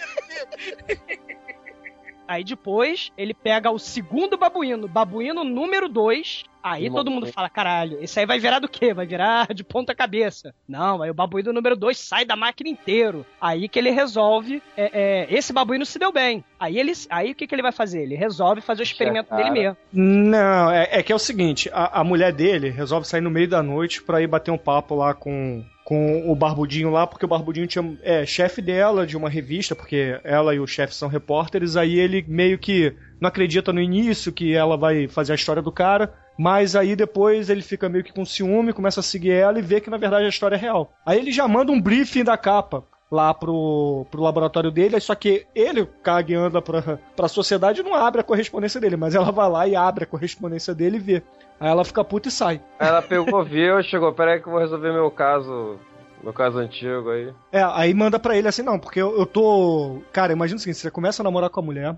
[2.33, 6.45] Aí depois ele pega o segundo babuíno, babuíno número 2.
[6.63, 8.95] Aí Uma todo mundo fala: caralho, esse aí vai virar do quê?
[8.95, 10.55] Vai virar de ponta cabeça.
[10.67, 13.27] Não, aí o babuíno número 2 sai da máquina inteiro.
[13.39, 16.43] Aí que ele resolve: é, é, esse babuíno se deu bem.
[16.59, 18.01] Aí ele, aí o que, que ele vai fazer?
[18.01, 19.43] Ele resolve fazer o experimento cara.
[19.43, 19.77] dele mesmo.
[19.93, 23.49] Não, é, é que é o seguinte, a, a mulher dele resolve sair no meio
[23.49, 27.29] da noite pra ir bater um papo lá com, com o Barbudinho lá, porque o
[27.29, 31.77] Barbudinho tinha, é chefe dela de uma revista, porque ela e o chefe são repórteres,
[31.77, 35.73] aí ele meio que não acredita no início que ela vai fazer a história do
[35.73, 39.63] cara, mas aí depois ele fica meio que com ciúme, começa a seguir ela e
[39.63, 40.93] vê que na verdade a história é real.
[41.05, 45.47] Aí ele já manda um briefing da capa lá pro, pro laboratório dele, só que
[45.55, 49.31] ele, o Kag, anda pra, pra sociedade e não abre a correspondência dele, mas ela
[49.31, 51.23] vai lá e abre a correspondência dele e vê.
[51.63, 52.61] Aí ela fica puta e sai.
[52.77, 55.79] Aí ela pegou, viu, chegou, peraí que eu vou resolver meu caso.
[56.21, 57.33] Meu caso antigo aí.
[57.53, 60.03] É, aí manda pra ele assim, não, porque eu, eu tô.
[60.13, 61.97] Cara, imagina o seguinte: você começa a namorar com a mulher,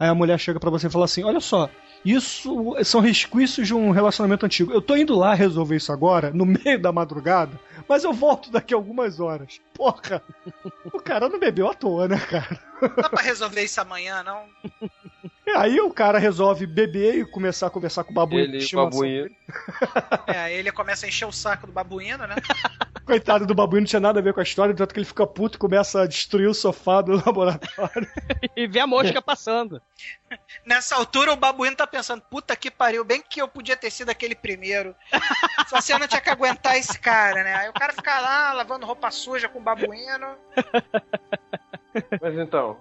[0.00, 1.68] aí a mulher chega pra você e fala assim: olha só,
[2.04, 4.72] isso são resquícios de um relacionamento antigo.
[4.72, 8.74] Eu tô indo lá resolver isso agora, no meio da madrugada, mas eu volto daqui
[8.74, 9.60] a algumas horas.
[9.74, 10.22] Porra,
[10.92, 12.58] o cara não bebeu à toa, né, cara?
[12.80, 14.44] Não dá pra resolver isso amanhã, não?
[15.46, 18.54] E aí o cara resolve beber e começar a conversar com o babuíno.
[18.54, 19.30] Ele e babuíno.
[20.26, 22.34] É, aí ele começa a encher o saco do babuíno, né?
[23.12, 25.26] Coitado do babuíno, não tinha nada a ver com a história, tanto que ele fica
[25.26, 28.08] puto e começa a destruir o sofá do laboratório.
[28.56, 29.82] E vê a mosca passando.
[30.64, 34.08] Nessa altura o babuíno tá pensando, puta que pariu, bem que eu podia ter sido
[34.08, 34.94] aquele primeiro.
[35.68, 37.54] Só se eu não tinha que aguentar esse cara, né?
[37.54, 40.34] Aí o cara fica lá lavando roupa suja com o babuíno.
[42.20, 42.78] Mas então.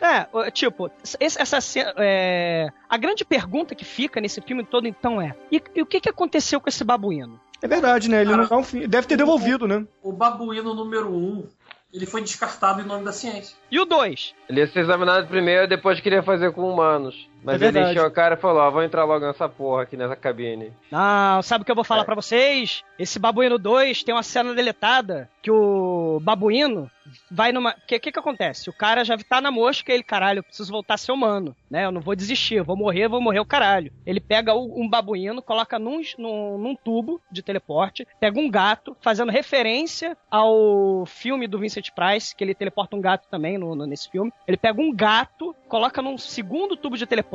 [0.00, 1.94] É, tipo, essa cena.
[1.96, 6.00] é, A grande pergunta que fica nesse filme todo, então, é: e, e o que,
[6.00, 7.40] que aconteceu com esse babuíno?
[7.64, 8.20] É verdade, né?
[8.20, 8.86] Ele não dá um fim.
[8.86, 9.86] Deve ter devolvido, né?
[10.02, 11.48] O babuíno número 1, um,
[11.90, 13.56] ele foi descartado em nome da ciência.
[13.70, 14.34] E o 2?
[14.50, 17.26] Ele ia ser examinado primeiro e depois queria fazer com humanos.
[17.44, 19.96] Mas É ele encheu a cara e falou: Ó, vou entrar logo nessa porra aqui
[19.96, 20.72] nessa cabine.
[20.90, 22.04] Não, sabe o que eu vou falar É.
[22.04, 22.82] pra vocês?
[22.98, 26.90] Esse Babuíno 2 tem uma cena deletada que o babuíno
[27.30, 27.70] vai numa.
[27.72, 28.70] O que, que que acontece?
[28.70, 31.54] O cara já tá na mosca e ele, caralho, eu preciso voltar a ser humano,
[31.70, 31.84] né?
[31.84, 33.92] Eu não vou desistir, vou morrer, vou morrer o caralho.
[34.06, 38.96] Ele pega o- um babuíno, coloca num, num, num tubo de teleporte, pega um gato,
[39.02, 43.86] fazendo referência ao filme do Vincent Price, que ele teleporta um gato também no, no-
[43.86, 44.32] nesse filme.
[44.48, 47.33] Ele pega um gato, coloca num segundo tubo de teleporte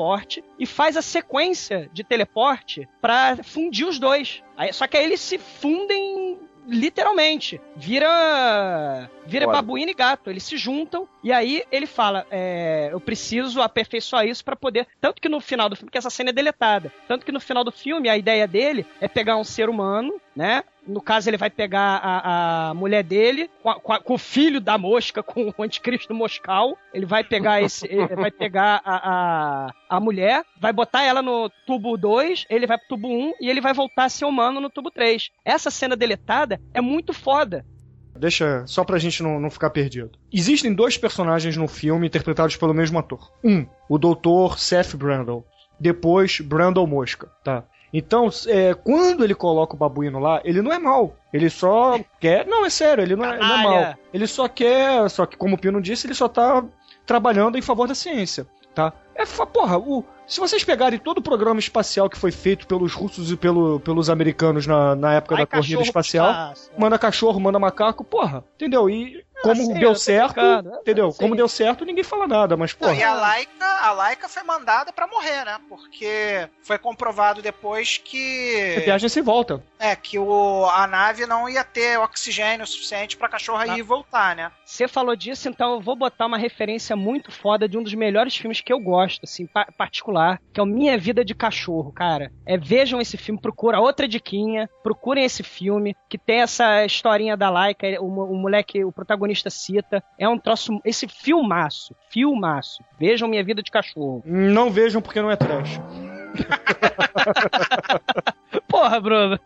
[0.57, 4.43] e faz a sequência de teleporte pra fundir os dois.
[4.57, 6.37] Aí- só que aí eles se fundem
[6.67, 7.59] literalmente.
[7.75, 9.09] Vira.
[9.25, 9.55] Vira Olha.
[9.57, 10.29] babuíno e gato.
[10.29, 14.87] Eles se juntam e aí ele fala: é, Eu preciso aperfeiçoar isso pra poder.
[15.01, 16.91] Tanto que no final do filme, que essa cena é deletada.
[17.07, 20.63] Tanto que no final do filme, a ideia dele é pegar um ser humano, né?
[20.89, 24.17] No caso, ele vai pegar a, a mulher dele com, a- com a- com o
[24.17, 26.77] filho da mosca, com o anticristo moscal.
[26.93, 27.87] Ele vai pegar esse.
[28.15, 33.07] vai pegar a, a, mulher, vai botar ela no tubo 2, ele vai pro tubo
[33.07, 35.29] 1 e ele vai voltar a ser humano no tubo 3.
[35.45, 37.65] Essa cena deletada é muito foda.
[38.17, 40.11] Deixa, só pra gente não, não ficar perdido.
[40.33, 43.31] Existem dois personagens no filme interpretados pelo mesmo ator.
[43.43, 44.57] Um, o Dr.
[44.57, 45.45] Seth Brandle.
[45.79, 47.63] Depois, Brandle Mosca, tá?
[47.93, 51.15] Então, é, quando ele coloca o babuíno lá, ele não é mal.
[51.33, 52.45] Ele só quer.
[52.45, 53.95] Não, é sério, ele não é, não é mal.
[54.13, 55.09] Ele só quer.
[55.09, 56.63] Só que, como o Pino disse, ele só tá
[57.05, 58.93] trabalhando em favor da ciência, tá?
[59.15, 63.31] É, porra, o, se vocês pegarem todo o programa espacial que foi feito pelos russos
[63.31, 66.71] e pelo, pelos americanos na, na época Vai da corrida espacial, espaço.
[66.77, 68.87] manda cachorro, manda macaco, porra, entendeu?
[68.87, 70.75] E como sim, deu certo, brincando.
[70.81, 71.11] entendeu?
[71.11, 71.17] Sim.
[71.19, 72.87] Como deu certo, ninguém fala nada, mas, pô.
[72.87, 75.57] Não, e a Laika, a Laika foi mandada pra morrer, né?
[75.67, 79.63] Porque foi comprovado depois que Viagem sem volta.
[79.79, 84.35] é que o, a nave não ia ter oxigênio suficiente pra cachorra ir e voltar,
[84.35, 84.51] né?
[84.65, 88.35] Você falou disso, então eu vou botar uma referência muito foda de um dos melhores
[88.35, 92.31] filmes que eu gosto, assim, pa- particular, que é o Minha Vida de Cachorro, cara.
[92.45, 97.49] É, vejam esse filme, procura outra diquinha, procurem esse filme, que tem essa historinha da
[97.49, 100.03] Laika, o, o moleque, o protagonista cita.
[100.17, 102.83] É um troço, esse filmaço, filmaço.
[102.99, 104.21] Vejam Minha Vida de Cachorro.
[104.25, 105.79] Não vejam porque não é trash.
[108.67, 109.39] Porra, Bruno.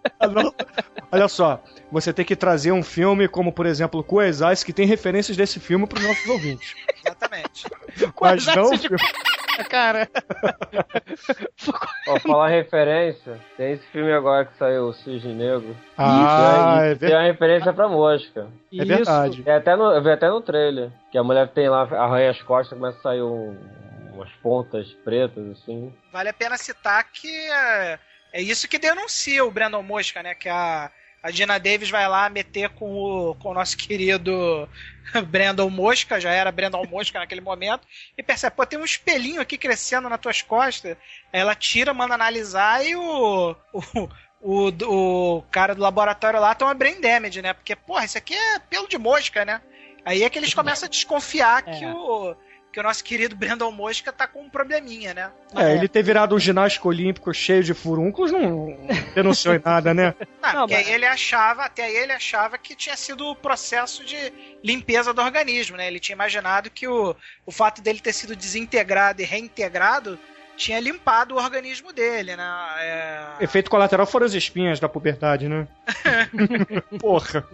[1.11, 1.61] Olha só,
[1.91, 5.87] você tem que trazer um filme como, por exemplo, Coesais, que tem referências desse filme
[5.87, 6.73] pros nossos ouvintes.
[7.05, 7.65] Exatamente.
[7.99, 8.11] Mas
[8.45, 8.71] Coesais não...
[8.71, 8.89] de-
[9.69, 10.09] Cara.
[12.07, 15.75] Ó, falar referência, tem esse filme agora que saiu, O Cisne Negro.
[15.97, 18.47] Ah, E é aí, Tem uma referência pra mosca.
[18.73, 19.43] É verdade.
[19.45, 20.91] É até no, eu vi até no trailer.
[21.11, 23.57] Que a mulher tem lá, arranha as costas, começa a sair um-
[24.13, 25.93] umas pontas pretas, assim.
[26.11, 27.99] Vale a pena citar que é,
[28.33, 30.35] é isso que denuncia o Brandon Mosca, né?
[30.35, 30.91] Que a,
[31.23, 34.67] a Gina Davis vai lá meter com o, com o nosso querido
[35.27, 39.57] Brandon Mosca, já era Brandon Mosca naquele momento, e percebe, pô, tem um espelhinho aqui
[39.57, 40.97] crescendo nas tuas costas.
[41.31, 43.55] Aí ela tira, manda analisar e o.
[43.73, 44.09] o
[44.45, 44.67] o,
[45.37, 47.53] o cara do laboratório lá toma brain damage, né?
[47.53, 49.61] Porque, porra, isso aqui é pelo de mosca, né?
[50.03, 52.35] Aí é que eles começam a desconfiar que, o,
[52.73, 55.31] que o nosso querido Brandon Mosca tá com um probleminha, né?
[55.55, 58.75] É, ele ter virado um ginástico olímpico cheio de furúnculos não
[59.13, 60.15] denunciou em nada, né?
[60.41, 64.03] Não, Não, porque mas- ele achava, até aí ele achava que tinha sido o processo
[64.03, 64.17] de
[64.63, 65.87] limpeza do organismo, né?
[65.87, 67.15] Ele tinha imaginado que o,
[67.45, 70.19] o fato dele ter sido desintegrado e reintegrado
[70.55, 72.45] tinha limpado o organismo dele, né?
[72.79, 73.43] É...
[73.43, 75.67] Efeito colateral foram as espinhas da puberdade, né?
[76.99, 77.45] Porra.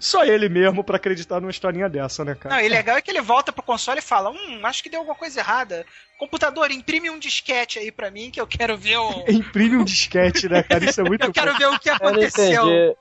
[0.00, 2.56] Só ele mesmo pra acreditar numa historinha dessa, né, cara?
[2.56, 5.00] Não, e legal é que ele volta pro console e fala: Hum, acho que deu
[5.00, 5.84] alguma coisa errada.
[6.18, 9.24] Computador, imprime um disquete aí pra mim que eu quero ver o.
[9.28, 10.84] Imprime um disquete, né, cara?
[10.84, 11.58] Isso é muito Eu quero bom.
[11.58, 12.96] ver o que Eu não aconteceu.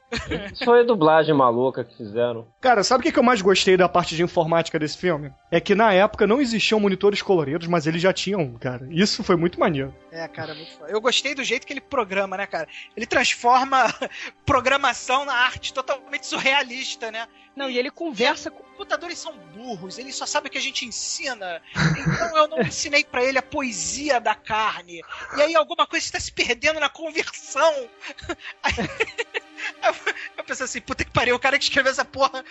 [0.51, 2.47] Isso foi a dublagem maluca que fizeram.
[2.59, 5.31] Cara, sabe o que que eu mais gostei da parte de informática desse filme?
[5.51, 8.87] É que na época não existiam monitores coloridos, mas eles já tinham cara.
[8.91, 9.93] Isso foi muito maneiro.
[10.11, 10.91] É, cara, muito foda.
[10.91, 12.67] Eu gostei do jeito que ele programa, né, cara?
[12.95, 13.93] Ele transforma
[14.45, 17.27] programação na arte totalmente surrealista, né?
[17.55, 18.65] Não, e ele conversa com.
[18.75, 21.61] Computadores são burros, eles só sabem o que a gente ensina.
[21.73, 25.01] Então eu não ensinei pra ele a poesia da carne.
[25.37, 27.73] E aí alguma coisa está se perdendo na conversão.
[28.61, 28.73] Aí,
[30.37, 32.43] eu, pensei assim, puta que pariu, o cara que escreveu essa porra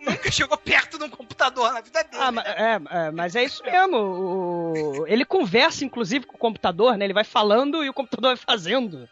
[0.00, 2.22] nunca chegou perto de um computador na vida dele.
[2.22, 3.96] Ah, ma- é, é, mas é isso mesmo.
[3.98, 7.04] o- ele conversa, inclusive, com o computador, né?
[7.04, 9.08] Ele vai falando e o computador vai fazendo.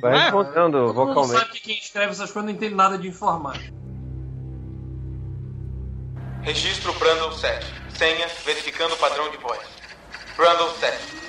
[0.00, 0.22] Vai Não é?
[0.24, 1.38] respondendo Todo mundo vocalmente.
[1.40, 3.72] sabe que quem escreve essas coisas não entende nada de informática.
[6.42, 7.66] Registro Brandon 7.
[7.96, 9.60] Senha verificando o padrão de voz.
[10.36, 11.20] Brandon 7.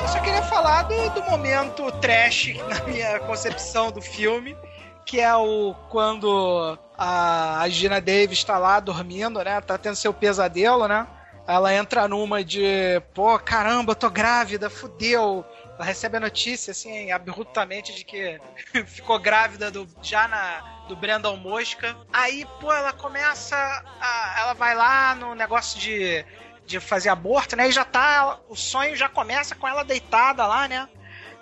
[0.00, 4.56] Eu só queria falar do, do momento trash na minha concepção do filme,
[5.04, 9.60] que é o quando a, Gina Davis tá lá dormindo, né?
[9.60, 11.06] Tá tendo seu pesadelo, né?
[11.46, 15.44] Ela entra numa de, pô, caramba, tô grávida, fudeu.
[15.76, 18.40] Ela recebe a notícia, assim, abruptamente de que
[18.86, 21.96] ficou grávida do, já na, do Brandon Mosca.
[22.12, 23.56] Aí, pô, ela começa.
[24.00, 26.24] A, ela vai lá no negócio de,
[26.66, 27.68] de fazer aborto, né?
[27.68, 28.40] E já tá.
[28.48, 30.88] O sonho já começa com ela deitada lá, né?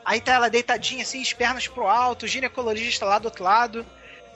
[0.05, 3.87] Aí tá ela deitadinha, assim, as pernas pro alto, o ginecologista lá do outro lado,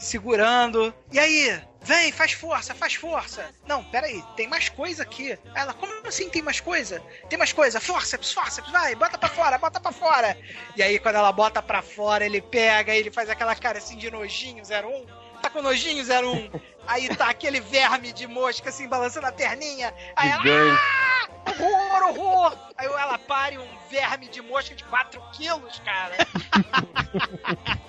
[0.03, 0.95] segurando.
[1.11, 1.63] E aí?
[1.85, 3.45] Vem, faz força, faz força.
[3.67, 5.37] Não, peraí, tem mais coisa aqui.
[5.55, 7.03] Ela, como assim tem mais coisa?
[7.29, 10.39] Tem mais coisa, forceps, forceps, vai, bota pra fora, bota pra fora.
[10.77, 14.11] E aí quando ela bota pra fora, ele pega, ele faz aquela cara assim de
[14.11, 15.07] nojinho, 01.
[15.43, 16.51] Tá com nojinho, 01.
[16.87, 19.93] Aí tá aquele verme de mosca assim, balançando a perninha.
[20.15, 22.59] Aí ela, ah, horror, horror.
[22.77, 26.15] Aí ela pare um verme de mosca de 4 quilos, cara.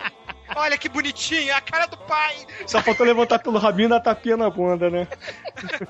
[0.55, 2.35] Olha que bonitinho, a cara do pai.
[2.67, 5.07] Só faltou levantar pelo rabinho e dar tapinha na bunda, né?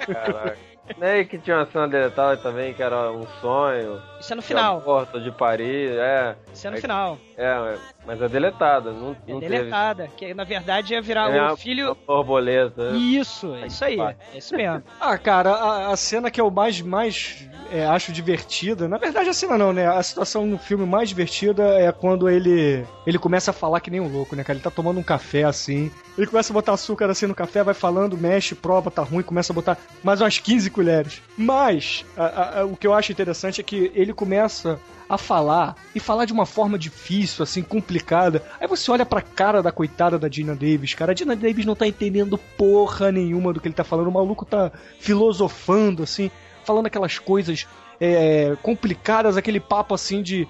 [0.05, 0.57] Caraca.
[0.97, 4.01] Nem que tinha uma cena deletada também, que era um sonho.
[4.19, 4.77] Isso é no final.
[4.77, 6.35] aborto, de Paris, é.
[6.53, 7.17] Isso é no Aí- final.
[7.37, 8.91] É, mas é deletada.
[8.91, 10.09] Não, É não deletada.
[10.17, 11.37] Que na verdade ia virar teve.
[11.37, 11.91] É o filho.
[11.91, 12.91] a borboleta.
[12.95, 13.99] Isso, é isso aí.
[13.99, 14.83] É isso mesmo.
[14.99, 19.33] Ah, cara, a, a cena que eu mais, mais é, acho divertida, na verdade a
[19.33, 19.87] cena não, né?
[19.87, 23.99] A situação no filme mais divertida é quando ele ele começa a falar que nem
[23.99, 24.55] um louco, né, cara?
[24.57, 27.73] Ele tá tomando um café assim, ele começa a botar açúcar assim no café, vai
[27.73, 31.21] falando, mexe, prova, tá ruim, começa a botar mais umas 15 colheres.
[31.37, 34.79] Mas a- a- a- o que eu acho interessante é que ele começa
[35.13, 38.43] a falar e falar de uma forma difícil, assim, complicada.
[38.59, 41.11] Aí você olha pra cara da coitada da Gina Davis, cara.
[41.11, 44.07] A Gina Davis não tá entendendo porra nenhuma do que ele tá falando.
[44.07, 46.29] O maluco tá filosofando, assim,
[46.63, 47.67] falando aquelas coisas
[47.99, 50.47] é, complicadas, aquele papo assim de.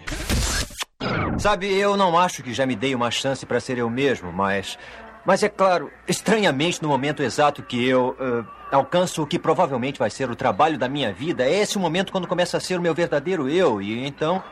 [1.38, 4.78] Sabe, eu não acho que já me dei uma chance para ser eu mesmo, mas.
[5.26, 10.10] Mas é claro, estranhamente, no momento exato que eu uh, alcanço o que provavelmente vai
[10.10, 12.82] ser o trabalho da minha vida, é esse o momento quando começa a ser o
[12.82, 14.44] meu verdadeiro eu, e então.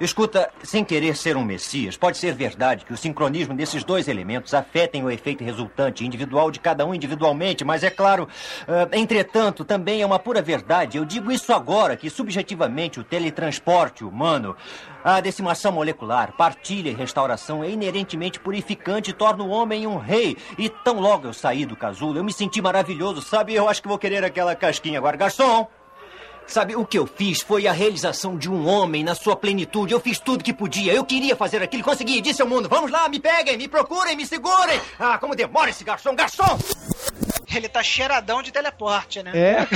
[0.00, 4.54] Escuta, sem querer ser um messias, pode ser verdade que o sincronismo desses dois elementos
[4.54, 8.28] afetem o efeito resultante individual de cada um individualmente, mas é claro,
[8.68, 10.98] uh, entretanto, também é uma pura verdade.
[10.98, 14.54] Eu digo isso agora, que subjetivamente o teletransporte humano,
[15.02, 20.36] a decimação molecular, partilha e restauração é inerentemente purificante e torna o homem um rei.
[20.56, 23.52] E tão logo eu saí do casulo, eu me senti maravilhoso, sabe?
[23.52, 25.16] Eu acho que vou querer aquela casquinha agora.
[25.16, 25.77] Garçom!
[26.48, 29.92] Sabe, o que eu fiz foi a realização de um homem na sua plenitude.
[29.92, 30.94] Eu fiz tudo que podia.
[30.94, 32.22] Eu queria fazer aquilo, consegui.
[32.22, 34.80] Disse ao mundo: vamos lá, me peguem, me procurem, me segurem.
[34.98, 36.58] Ah, como demora esse garçom, garçom!
[37.54, 39.32] Ele tá cheiradão de teleporte, né?
[39.34, 39.66] É.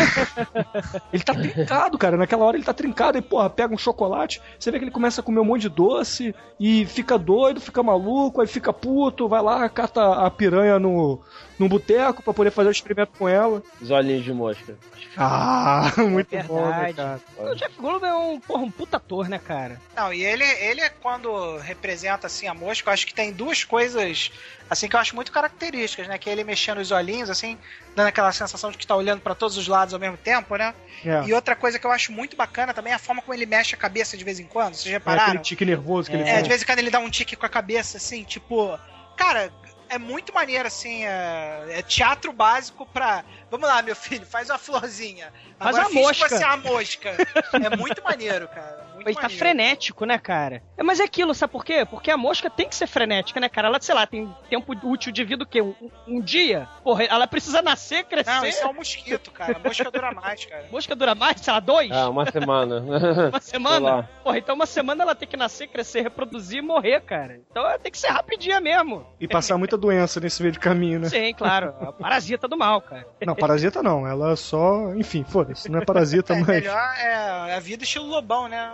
[1.13, 2.17] ele tá trincado, cara.
[2.17, 4.43] Naquela hora ele tá trincado e, porra, pega um chocolate.
[4.59, 7.83] Você vê que ele começa a comer um monte de doce e fica doido, fica
[7.83, 11.21] maluco, aí fica puto, vai lá, cata a piranha no,
[11.59, 13.63] num boteco pra poder fazer o experimento com ela.
[13.81, 14.77] Os olhinhos de mosca.
[15.17, 17.23] Ah, muito É bom, verdade.
[17.37, 17.51] cara?
[17.51, 19.81] O Jeff Goldblum é um, porra, um puta ator, né, cara?
[19.97, 23.65] Não, e ele, ele é quando representa assim a mosca, eu acho que tem duas
[23.65, 24.31] coisas
[24.71, 26.17] assim que eu acho muito características, né?
[26.19, 27.59] Que é ele mexendo os olhinhos, assim,
[27.95, 30.75] dando aquela sensação de que tá olhando pra todos os lados ao mesmo tempo, né?
[31.05, 31.25] É.
[31.27, 33.75] E outra coisa que eu acho muito bacana também é a forma como ele mexe
[33.75, 34.75] a cabeça de vez em quando.
[34.75, 35.25] Vocês É repararam?
[35.29, 37.45] aquele tique nervoso que ele É, de vez em quando ele dá um tique com
[37.45, 38.79] a cabeça, assim, tipo.
[39.17, 39.53] Cara,
[39.93, 41.05] é muito maneiro, assim.
[41.05, 43.25] É, é teatro básico pra.
[43.51, 45.33] Vamos lá, meu filho, faz uma florzinha.
[45.59, 46.29] Faz Agora uma finge mosca.
[46.29, 47.17] você é a mosca.
[47.53, 48.87] É muito maneiro, cara.
[49.03, 49.39] Muito Ele tá maneiro.
[49.39, 50.63] frenético, né, cara?
[50.77, 51.85] É, mas é aquilo, sabe por quê?
[51.85, 53.69] Porque a mosca tem que ser frenética, né, cara?
[53.69, 55.61] Ela, sei lá, tem tempo útil de vida o quê?
[55.63, 55.75] Um,
[56.07, 56.69] um dia?
[56.83, 58.31] Porra, ela precisa nascer, crescer.
[58.31, 59.57] Não, isso é um mosquito, cara.
[59.57, 60.67] A mosca dura mais, cara.
[60.73, 61.91] Mosca dura mais, sei lá, dois?
[61.93, 62.83] Ah, uma semana.
[63.33, 63.79] Uma semana?
[63.97, 64.03] lá.
[64.23, 67.41] Porra, então uma semana ela tem que nascer, crescer, reproduzir e morrer, cara.
[67.51, 69.07] Então é, tem que ser rapidinho mesmo.
[69.21, 71.09] E passar muita doença nesse meio de caminho, né?
[71.09, 71.75] Sim, claro.
[71.81, 73.07] A parasita do mal, cara.
[73.27, 74.07] Não, parasita não.
[74.07, 74.95] Ela só.
[74.95, 75.71] Enfim, foda-se.
[75.71, 76.47] Não é parasita, É mas.
[76.47, 78.73] melhor é a vida estilo lobão, né?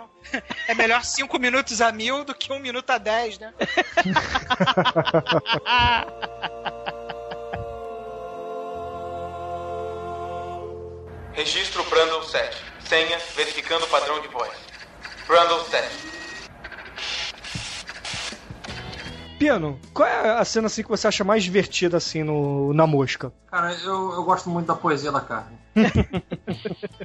[0.67, 3.53] É melhor cinco minutos a mil do que um minuto a dez, né?
[11.33, 12.57] Registro Brandon 7.
[12.87, 14.51] Senha verificando o padrão de voz.
[15.25, 16.18] Brandon 7.
[19.39, 23.31] Piano, qual é a cena assim que você acha mais divertida assim no, na mosca?
[23.49, 25.57] Cara, eu, eu gosto muito da poesia da carne.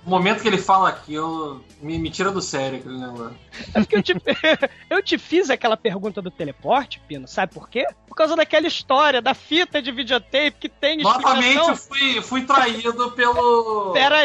[0.05, 3.37] o momento que ele fala aquilo me, me tira do sério aquele negócio.
[3.73, 4.15] É porque eu te,
[4.91, 7.87] eu te fiz aquela pergunta do teleporte, Pino, sabe por quê?
[8.09, 13.13] Por causa daquela história da fita de videotape que tem Novamente eu fui, fui traído
[13.13, 13.93] pelo.
[13.93, 14.19] Pera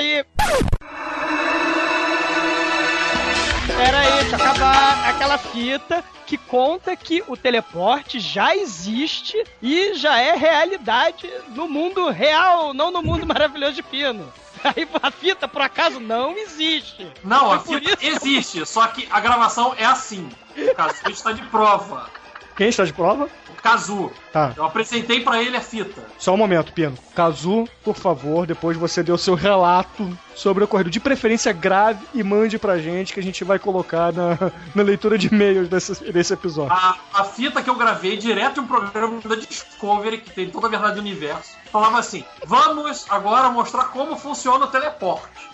[3.80, 3.86] aí.
[3.86, 9.96] Pera aí, deixa eu acabar aquela fita que conta que o teleporte já existe e
[9.96, 14.32] já é realidade no mundo real, não no mundo maravilhoso de Pino.
[14.64, 17.10] Aí a fita, por acaso, não existe.
[17.24, 20.30] Não, a fita existe, só que a gravação é assim.
[20.58, 22.10] O Kazu está de prova.
[22.60, 23.30] Quem está de prova?
[23.48, 24.12] O Kazu.
[24.34, 24.52] Tá.
[24.58, 26.06] Eu apresentei pra ele a fita.
[26.18, 26.94] Só um momento, Pino.
[27.16, 30.06] Kazu, por favor, depois você dê o seu relato
[30.36, 30.90] sobre o ocorrido.
[30.90, 34.38] De preferência grave e mande pra gente que a gente vai colocar na,
[34.76, 36.74] na leitura de e-mails desse, desse episódio.
[36.74, 40.68] A, a fita que eu gravei direto de um programa da Discovery, que tem toda
[40.68, 45.49] a verdade do universo, falava assim: vamos agora mostrar como funciona o teleporte.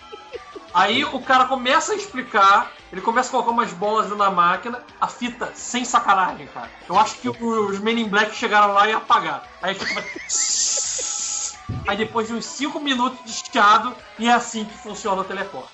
[0.76, 5.08] Aí o cara começa a explicar, ele começa a colocar umas bolas da máquina, a
[5.08, 6.70] fita sem sacanagem, cara.
[6.86, 9.40] Eu acho que os Men in Black chegaram lá e apagaram.
[9.62, 10.04] Aí fica.
[11.88, 15.70] Aí depois de uns 5 minutos de chiado, e é assim que funciona o teleporte.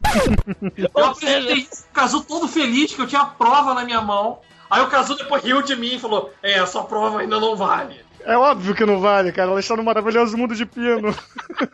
[0.94, 4.40] Eu apresentei isso, o Kazu todo feliz que eu tinha a prova na minha mão.
[4.70, 7.54] Aí o Kazu depois riu de mim e falou: É, a sua prova ainda não
[7.54, 8.01] vale.
[8.24, 9.50] É óbvio que não vale, cara.
[9.50, 11.14] Ela está no maravilhoso mundo de Pino.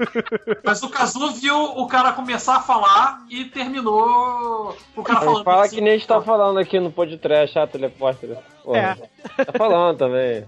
[0.64, 5.44] Mas o Kazu viu o cara começar a falar e terminou o cara falando.
[5.44, 7.66] Fala assim, que nem a gente tá falando aqui no podcast, ah,
[8.68, 8.98] Porra,
[9.46, 10.44] Tá falando também.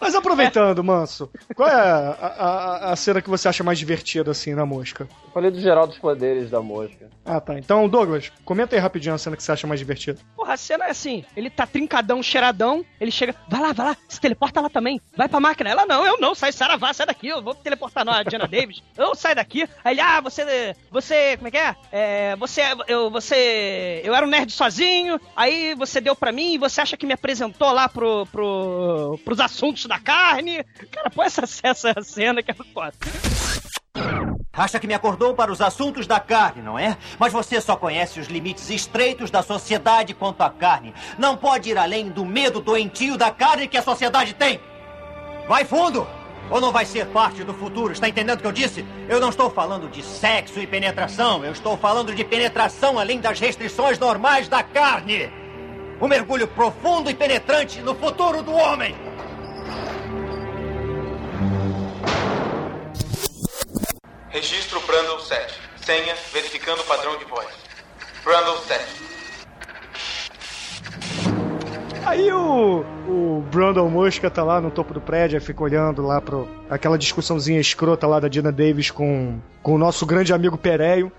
[0.00, 4.54] Mas aproveitando, Manso, qual é a, a- a cena que você acha mais divertida, assim,
[4.54, 5.06] na mosca?
[5.26, 7.08] Eu falei do geral dos poderes da mosca.
[7.24, 7.58] Ah, tá.
[7.58, 10.18] Então, Douglas, comenta aí rapidinho a cena que você acha mais divertida.
[10.34, 13.96] Porra, a cena é assim: ele tá trincadão, cheiradão, ele chega, vai lá, vai lá,
[14.08, 15.70] se teleporta lá também, vai pra máquina.
[15.70, 18.82] Ela, não, eu não, sai, Saravá, sai daqui, eu vou teleportar não, a Diana Davis.
[18.96, 19.68] Eu sai daqui.
[19.84, 21.76] Aí ele, ah, você, você, como é que é?
[21.92, 26.69] É, você, eu, você, eu era um nerd sozinho, aí você deu pra mim, você
[26.78, 30.62] acha que me apresentou lá pro, pro, pros assuntos da carne?
[30.90, 32.92] Cara, pô, essa, essa cena que é foda.
[34.52, 36.96] Acha que me acordou para os assuntos da carne, não é?
[37.18, 40.92] Mas você só conhece os limites estreitos da sociedade quanto à carne.
[41.18, 44.60] Não pode ir além do medo doentio da carne que a sociedade tem.
[45.48, 46.06] Vai fundo!
[46.50, 47.92] Ou não vai ser parte do futuro?
[47.92, 48.84] Está entendendo o que eu disse?
[49.08, 51.44] Eu não estou falando de sexo e penetração.
[51.44, 55.30] Eu estou falando de penetração além das restrições normais da carne.
[56.00, 58.96] Um mergulho profundo e penetrante no futuro do homem.
[64.30, 65.60] Registro Brandon 7.
[65.84, 67.48] Senha verificando o padrão de voz.
[68.24, 68.84] Brandon 7.
[72.06, 76.18] Aí o, o Brandon Mosca tá lá no topo do prédio, aí fica olhando lá
[76.18, 81.12] pro aquela discussãozinha escrota lá da Dina Davis com, com o nosso grande amigo Pereio.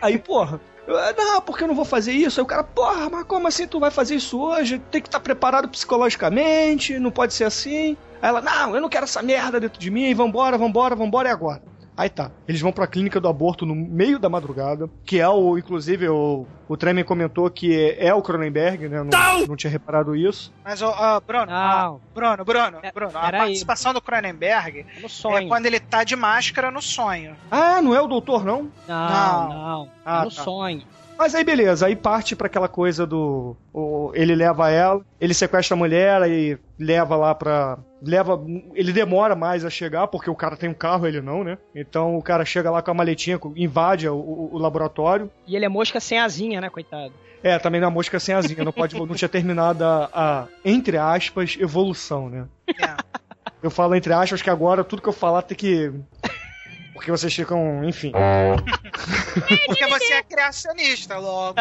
[0.00, 2.40] Aí, porra, não, porque eu não vou fazer isso?
[2.40, 4.78] Aí o cara, porra, mas como assim tu vai fazer isso hoje?
[4.90, 7.96] Tem que estar preparado psicologicamente, não pode ser assim.
[8.20, 11.32] Aí ela, não, eu não quero essa merda dentro de mim, vambora, vambora, vambora, é
[11.32, 11.62] agora.
[11.96, 15.56] Aí tá, eles vão pra clínica do aborto no meio da madrugada, que é o,
[15.56, 19.02] inclusive, o, o Tremen comentou que é, é o Cronenberg, né?
[19.04, 20.52] Não, não tinha reparado isso.
[20.64, 25.48] Mas, ó, ó, Bruno, ó, Bruno, Bruno, Bruno, a participação do Cronenberg No é sonho.
[25.48, 27.36] quando ele tá de máscara no sonho.
[27.48, 28.70] Ah, não é o doutor, não?
[28.88, 29.48] Não, Não.
[29.48, 29.90] não.
[30.04, 30.42] Ah, é no tá.
[30.42, 30.82] sonho.
[31.16, 33.56] Mas aí beleza, aí parte pra aquela coisa do.
[33.72, 37.78] o- ele leva ela, ele sequestra a mulher e leva lá pra.
[38.02, 38.42] Leva.
[38.74, 41.56] Ele demora mais a chegar, porque o cara tem um carro, ele não, né?
[41.74, 45.30] Então o cara chega lá com a maletinha, invade o, o- o laboratório.
[45.46, 47.12] E ele é mosca sem asinha, né, coitado?
[47.42, 48.94] É, também na mosca sem asinha, não pode.
[48.98, 52.46] não tinha terminado a, a, entre aspas, evolução, né?
[52.68, 52.96] É.
[53.62, 55.92] Eu falo entre aspas que agora tudo que eu falar tem que.
[56.94, 58.12] Porque vocês ficam, enfim.
[59.66, 61.60] Porque você é criacionista, logo,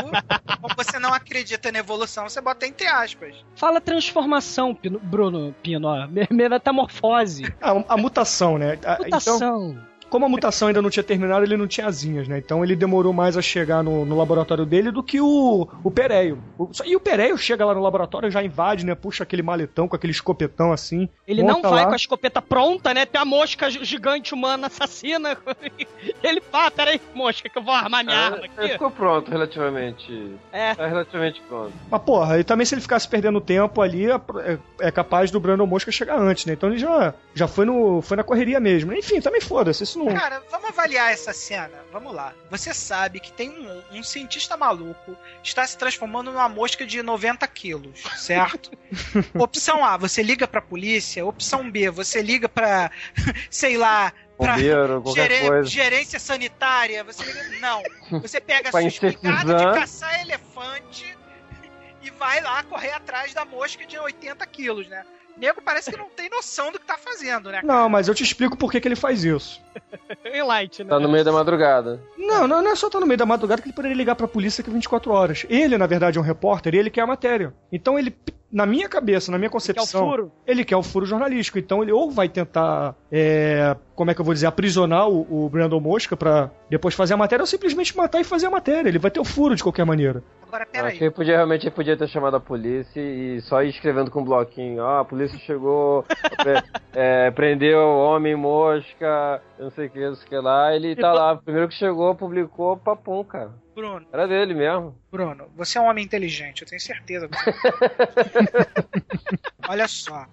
[0.61, 3.36] como você não acredita na evolução, você bota entre aspas.
[3.55, 5.89] Fala transformação, Pino- Bruno Pino,
[6.29, 7.43] Metamorfose.
[7.61, 8.73] A, a mutação, né?
[8.86, 9.77] A- Então, Mutação.
[10.14, 12.38] Como a mutação ainda não tinha terminado, ele não tinha asinhas, né?
[12.38, 16.38] Então ele demorou mais a chegar no, no laboratório dele do que o, o Pereio.
[16.55, 18.93] O- e o Pereio chega lá no laboratório, já invade, né?
[18.93, 21.09] Puxa aquele maletão com aquele escopetão assim.
[21.28, 21.86] Ele não vai lá.
[21.88, 23.07] com a escopeta pronta, né?
[23.07, 25.36] Tem a mosca gi- gigante humana assassina.
[26.22, 28.74] ele fala, peraí, mosca, que eu vou armar minha arma É, aqui.
[28.74, 30.32] ficou pronto, relativamente.
[30.51, 30.76] É.
[30.76, 31.74] Tá relativamente pronto.
[31.89, 34.57] Mas porra, e também se ele ficasse perdendo tempo ali, é, é-
[34.88, 36.53] é capaz do Brandon Mosca chegar antes, né?
[36.53, 38.93] Então ele já, já foi, no, foi na correria mesmo.
[38.93, 40.03] Enfim, também foda-se, isso não.
[40.08, 41.84] Cara, vamos avaliar essa cena.
[41.91, 42.34] Vamos lá.
[42.49, 47.47] Você sabe que tem um, um cientista maluco está se transformando numa mosca de 90
[47.47, 48.72] quilos, certo?
[49.38, 51.26] Opção A, você liga pra polícia.
[51.26, 52.91] Opção B, você liga pra,
[53.49, 55.70] sei lá, pra Bombeiro, qualquer gere- coisa.
[55.70, 57.04] gerência sanitária.
[57.04, 57.60] Você liga...
[57.60, 57.84] Não.
[58.22, 61.18] Você pega a sua espingarda de caçar elefante
[62.01, 65.06] e vai lá correr atrás da mosca de 80 quilos, né?
[65.38, 67.61] Nego parece que não tem noção do que tá fazendo, né?
[67.63, 69.61] Não, mas eu te explico por que, que ele faz isso.
[70.45, 70.89] Light, né?
[70.89, 72.01] Tá no meio da madrugada.
[72.17, 74.27] Não, não, não é só estar no meio da madrugada que ele poderia ligar pra
[74.27, 75.45] polícia que 24 horas.
[75.49, 77.53] Ele, na verdade, é um repórter e ele quer a matéria.
[77.71, 78.15] Então ele,
[78.54, 80.32] na minha cabeça, na minha concepção, furo.
[80.45, 81.58] ele quer o furo jornalístico.
[81.58, 85.49] Então ele ou vai tentar, é, como é que eu vou dizer, aprisionar o, o
[85.49, 88.88] Brandon Mosca pra depois fazer a matéria ou simplesmente matar e fazer a matéria.
[88.88, 90.24] Ele vai ter o furo de qualquer maneira.
[90.47, 90.97] Agora, Acho peraí.
[90.99, 94.22] que ele podia realmente ele podia ter chamado a polícia e só ir escrevendo com
[94.22, 94.84] um bloquinho.
[94.84, 96.04] Ah, a polícia chegou,
[96.38, 96.62] pre-
[96.93, 100.76] é, prendeu o homem mosca, não sei o que, não sei o que lá.
[100.76, 103.49] Ele tá lá, primeiro que chegou, publicou, papum, cara.
[103.74, 104.97] Bruno, Era dele mesmo.
[105.11, 107.30] Bruno, você é um homem inteligente, eu tenho certeza.
[109.67, 110.28] Olha só,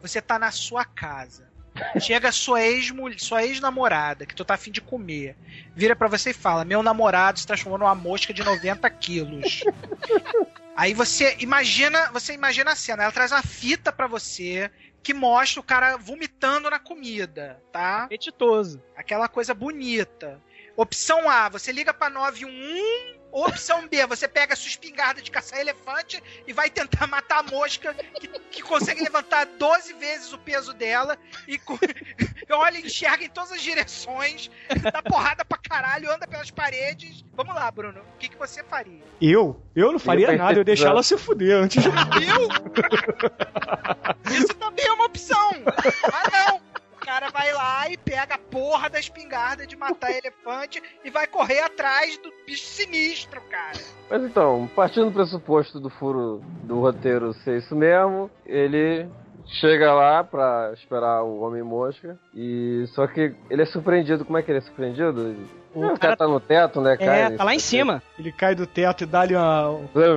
[0.00, 1.52] você tá na sua casa.
[1.98, 5.36] Chega sua ex sua ex-namorada, que tu tá afim de comer.
[5.74, 9.64] Vira pra você e fala: Meu namorado se transformou numa mosca de 90 quilos.
[10.76, 14.70] Aí você imagina, você imagina a cena, ela traz uma fita pra você
[15.02, 18.04] que mostra o cara vomitando na comida, tá?
[18.04, 18.80] Apetitoso.
[18.96, 20.40] Aquela coisa bonita.
[20.76, 23.14] Opção A, você liga pra 911.
[23.36, 27.42] Opção B, você pega a sua espingarda de caçar elefante e vai tentar matar a
[27.42, 31.18] mosca que, que consegue levantar 12 vezes o peso dela
[31.48, 31.76] e, co-
[32.52, 34.48] olha e enxerga em todas as direções,
[34.80, 37.24] dá porrada pra caralho, anda pelas paredes.
[37.32, 38.02] Vamos lá, Bruno.
[38.14, 39.02] O que, que você faria?
[39.20, 39.60] Eu?
[39.74, 41.88] Eu não faria Eu nada, eu ia deixar ela se fuder antes de.
[41.88, 42.48] Viu?
[44.32, 45.50] Isso também é uma opção.
[46.12, 46.60] Mas não.
[47.44, 52.16] Vai lá e pega a porra da espingarda de matar elefante e vai correr atrás
[52.16, 53.78] do bicho sinistro, cara.
[54.08, 59.06] Mas então, partindo do pressuposto do furo do roteiro ser isso mesmo, ele
[59.60, 64.24] chega lá pra esperar o Homem-Mosca e só que ele é surpreendido.
[64.24, 65.36] Como é que ele é surpreendido?
[65.74, 67.16] O O, cara, cara- tá no teto, né, cara?
[67.16, 68.02] É, tá lá em cima.
[68.18, 69.68] Ele cai do teto e dá-lhe uma,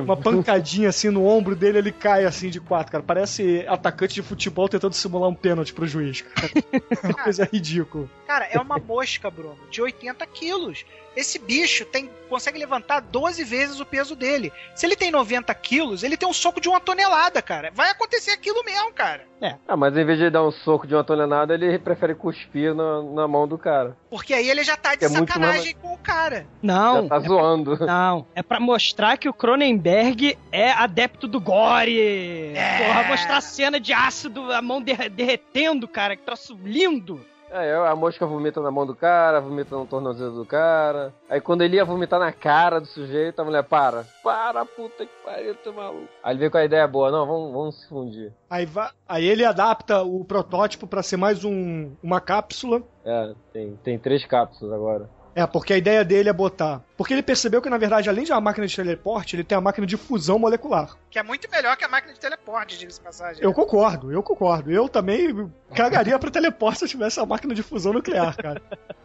[0.04, 3.04] uma pancadinha assim no ombro dele, ele cai assim de quatro, cara.
[3.04, 6.48] Parece atacante de futebol tentando simular um pênalti pro juiz, cara.
[7.04, 8.08] Uma coisa ridícula.
[8.26, 10.84] Cara, é uma mosca, Bruno, de 80 quilos.
[11.16, 14.52] Esse bicho tem, consegue levantar 12 vezes o peso dele.
[14.74, 17.72] Se ele tem 90 quilos, ele tem um soco de uma tonelada, cara.
[17.74, 19.26] Vai acontecer aquilo mesmo, cara.
[19.66, 23.02] Ah, mas em vez de dar um soco de uma tonelada, ele prefere cuspir na,
[23.02, 23.96] na mão do cara.
[24.10, 26.46] Porque aí ele já tá de É muito sacanagem com o cara.
[26.62, 27.02] Não.
[27.02, 27.78] Já tá zoando.
[27.86, 32.52] Não, é pra mostrar que o Cronenberg é adepto do gore.
[32.54, 32.78] É.
[32.86, 37.20] Porra, mostrar a cena de ácido, a mão derre- derretendo, cara, que troço lindo.
[37.50, 41.14] É, a mosca vomita na mão do cara, vomita no tornozelo do cara.
[41.30, 44.04] Aí quando ele ia vomitar na cara do sujeito, a mulher para.
[44.22, 46.08] Para, puta que pariu, tu é maluco.
[46.22, 48.34] Aí ele veio com a ideia boa, não, vamos, vamos se fundir.
[48.50, 52.82] Aí, va- aí ele adapta o protótipo pra ser mais um, uma cápsula.
[53.02, 55.08] É, tem, tem três cápsulas agora.
[55.38, 56.82] É, porque a ideia dele é botar.
[56.96, 59.60] Porque ele percebeu que, na verdade, além de uma máquina de teleporte, ele tem a
[59.60, 60.96] máquina de fusão molecular.
[61.08, 63.40] Que é muito melhor que a máquina de teleporte, diga-se de passagem.
[63.40, 64.68] Eu concordo, eu concordo.
[64.68, 68.60] Eu também cagaria pra teleporte se eu tivesse a máquina de fusão nuclear, cara.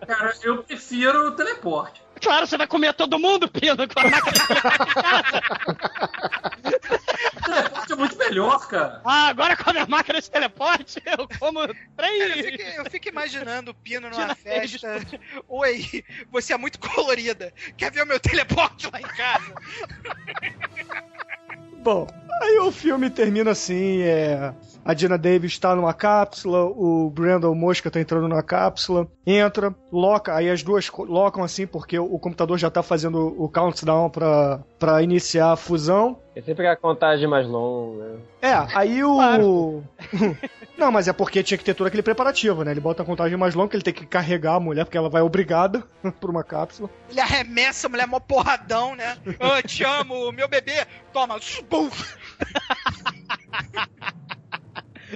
[0.07, 2.01] Cara, eu prefiro o teleporte.
[2.23, 4.33] Claro, você vai comer todo mundo, Pino, com a máquina
[7.35, 9.01] O teleporte é muito melhor, cara.
[9.03, 12.45] Ah, agora com a minha máquina de teleporte, eu como Cara, eu, três.
[12.45, 14.99] fico, eu fico imaginando o Pino numa festa.
[15.47, 17.53] Oi, você é muito colorida.
[17.77, 19.53] Quer ver o meu teleporte lá em casa?
[21.83, 22.07] Bom,
[22.41, 24.53] aí o filme termina assim, é...
[24.85, 30.35] A Dina Davis tá numa cápsula, o Brandon Mosca tá entrando numa cápsula, entra, loca,
[30.35, 35.01] aí as duas locam assim, porque o computador já tá fazendo o countdown pra, pra
[35.01, 36.17] iniciar a fusão.
[36.35, 38.17] É sempre a contagem mais longa.
[38.41, 39.81] É, aí o.
[40.83, 42.71] Não, mas é porque tinha que ter todo aquele preparativo, né?
[42.71, 45.07] Ele bota a contagem mais longa, que ele tem que carregar a mulher, porque ela
[45.07, 45.81] vai obrigada
[46.19, 46.89] por uma cápsula.
[47.09, 49.17] Ele arremessa a mulher mó porradão, né?
[49.25, 50.85] Eu te amo, meu bebê.
[51.13, 51.39] Toma.
[51.69, 51.89] Bum.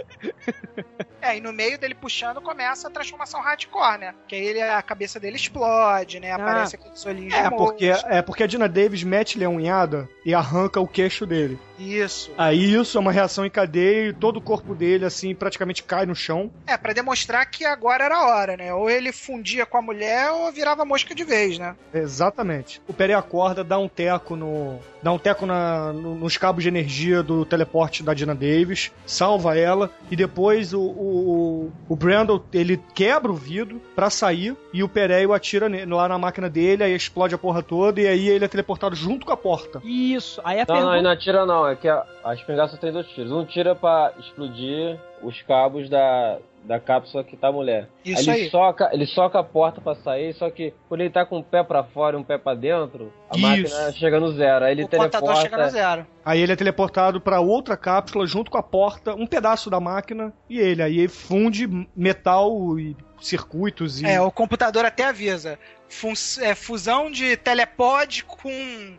[1.20, 4.14] É, e no meio dele puxando começa a transformação hardcore, né?
[4.28, 6.32] Que aí ele, a cabeça dele explode, né?
[6.32, 10.34] Aparece aqueles olhinhos É de porque, é porque a Dina Davis mete-lhe a unhada e
[10.34, 11.60] arranca o queixo dele.
[11.78, 12.32] Isso.
[12.38, 16.06] Aí isso é uma reação em cadeia e todo o corpo dele, assim, praticamente cai
[16.06, 16.52] no chão.
[16.68, 18.74] É, pra demonstrar que agora era a hora, né?
[18.74, 21.76] Ou ele fundia com a mulher ou virava mosca de vez, né?
[21.94, 22.82] Exatamente.
[22.88, 24.80] O Pere acorda, dá um teco no.
[25.02, 29.58] dá um teco na, no- nos cabos de energia do teleporte da Dina Davis, salva
[29.58, 34.90] ela, e depois o, o, o Brandon ele quebra o vidro pra sair e o
[34.90, 38.48] Pereio atira lá na máquina dele, aí explode a porra toda e aí ele é
[38.48, 39.82] teleportado junto com a porta.
[39.84, 40.96] Isso, aí a Não, não, pergunta.
[40.96, 43.32] ele não atira não, é que a, a espingarda só tem dois tiros.
[43.32, 47.88] Um tira pra explodir os cabos da, da cápsula que tá a mulher.
[48.06, 48.50] Isso ele aí.
[48.50, 51.64] Soca, ele soca a porta pra sair, só que quando ele tá com um pé
[51.64, 53.42] pra fora e um pé pra dentro, a Isso.
[53.76, 54.66] máquina chega no zero.
[54.66, 55.36] Aí ele o teleporta.
[55.42, 56.08] chega no zero.
[56.24, 60.34] Aí ele é teleportado pra outra cápsula junto com a porta, um pedaço da máquina
[60.50, 60.82] e ele.
[60.84, 64.06] Aí ele funde metal e circuitos e.
[64.06, 65.58] É, o computador até avisa.
[65.90, 68.98] Fun- é, fusão de telepod com.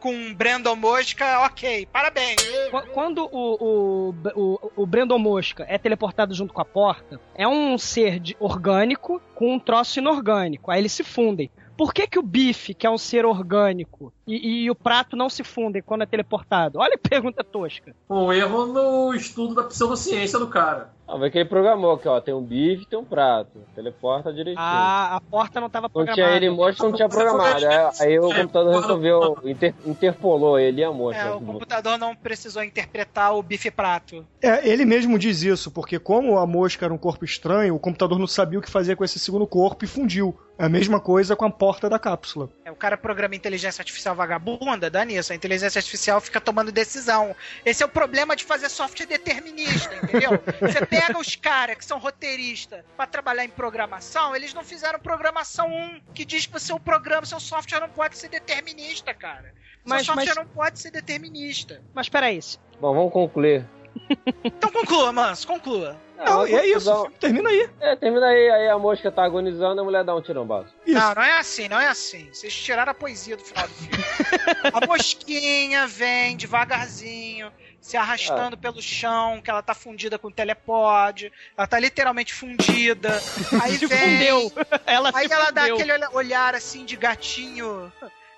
[0.00, 2.36] Com Brandon Mosca, ok, parabéns.
[2.70, 7.46] Qu- Quando o, o, o, o Brandon Mosca é teleportado junto com a porta, é
[7.46, 10.70] um ser de orgânico com um troço inorgânico.
[10.70, 11.50] Aí eles se fundem.
[11.82, 15.28] Por que, que o bife, que é um ser orgânico, e, e o prato não
[15.28, 16.78] se fundem quando é teleportado?
[16.78, 17.92] Olha que pergunta tosca.
[18.08, 20.92] Um erro no estudo da pseudociência do cara.
[21.08, 22.20] Ah, que ele programou aqui, ó.
[22.20, 23.58] Tem um bife tem um prato.
[23.74, 24.64] Teleporta direitinho.
[24.64, 26.22] A, a porta não estava não programada.
[26.22, 27.66] tinha ele mostra, não tinha programado.
[27.66, 31.24] Aí, aí o computador resolveu, inter- interpolou ele e a mostra.
[31.24, 34.24] É, o computador não precisou interpretar o bife prato.
[34.40, 38.18] É, ele mesmo diz isso, porque como a mosca era um corpo estranho, o computador
[38.18, 40.38] não sabia o que fazer com esse segundo corpo e fundiu.
[40.62, 42.48] É a mesma coisa com a porta da cápsula.
[42.64, 45.32] É, o cara programa inteligência artificial vagabunda, dá nisso.
[45.32, 47.34] A inteligência artificial fica tomando decisão.
[47.66, 50.30] Esse é o problema de fazer software determinista, entendeu?
[50.62, 55.66] Você pega os caras que são roteiristas pra trabalhar em programação, eles não fizeram programação
[55.66, 59.52] 1 que diz que o seu programa, seu software não pode ser determinista, cara.
[59.52, 61.82] Seu Mas- software mas- não pode ser determinista.
[61.92, 62.38] Mas peraí,
[62.80, 63.66] Bom, vamos concluir.
[64.44, 65.96] Então conclua, Manso, conclua.
[66.24, 67.68] Não, e é isso, o filme termina aí.
[67.80, 70.68] É, termina aí, aí a mosca tá agonizando, a mulher dá um tirambaço.
[70.86, 72.28] Não, não é assim, não é assim.
[72.32, 74.04] Vocês tiraram a poesia do final do filme.
[74.72, 77.50] a mosquinha vem devagarzinho,
[77.80, 81.32] se arrastando pelo chão, que ela tá fundida com telepod.
[81.58, 83.20] Ela tá literalmente fundida.
[83.60, 83.98] Aí Se vem.
[83.98, 84.52] fundeu.
[84.86, 85.74] Ela aí se ela dá fundeu.
[85.76, 87.92] aquele olha- olhar assim de gatinho.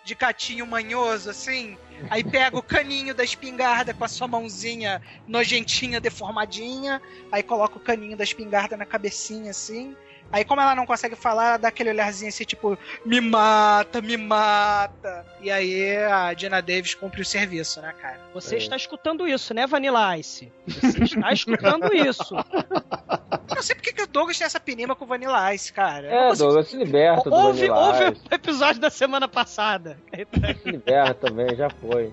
[0.05, 1.79] De gatinho manhoso, assim.
[2.11, 7.01] Aí pega o caninho da espingarda com a sua mãozinha nojentinha, deformadinha.
[7.33, 9.97] Aí coloca o caninho da espingarda na cabecinha, assim.
[10.33, 14.17] Aí, como ela não consegue falar, ela dá aquele olharzinho assim, tipo, me mata, me
[14.17, 15.25] mata.
[15.41, 18.19] E aí a Diana Davis cumpre o serviço, né, cara?
[18.35, 20.51] Você está escutando isso, né, Vanilla Ice?
[20.67, 22.35] Você está escutando isso.
[22.35, 26.09] Eu não sei porque que o Douglas tem essa pinima com o Vanilla Ice, cara.
[26.09, 28.23] É, consigo- Douglas, se liberta do Houve, Vanilla houve Ice.
[28.31, 29.97] o episódio da semana passada.
[30.63, 32.13] Se liberta também, já foi.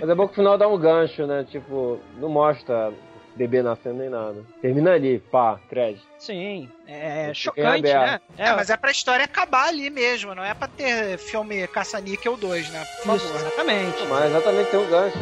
[0.00, 1.44] Mas é bom que o final dá um gancho, né?
[1.50, 2.92] Tipo, não mostra
[3.36, 4.44] bebê nascendo nem nada.
[4.60, 6.06] Termina ali, pá, crédito.
[6.18, 7.94] Sim, é chocante, né?
[7.94, 8.22] aberto.
[8.38, 12.70] É, mas é pra história acabar ali mesmo, não é pra ter filme Caça-Níquel 2,
[12.70, 12.84] né?
[13.04, 13.40] Por Isso, favor.
[13.40, 14.02] exatamente.
[14.08, 15.18] Mas exatamente tem um gancho.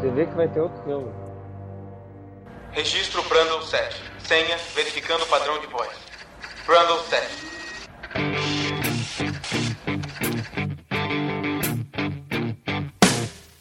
[0.00, 1.10] Você vê que vai ter outro filme.
[2.72, 3.96] Registro Brandle 7.
[4.20, 5.90] Senha verificando o padrão de voz.
[6.66, 7.26] Brandle 7.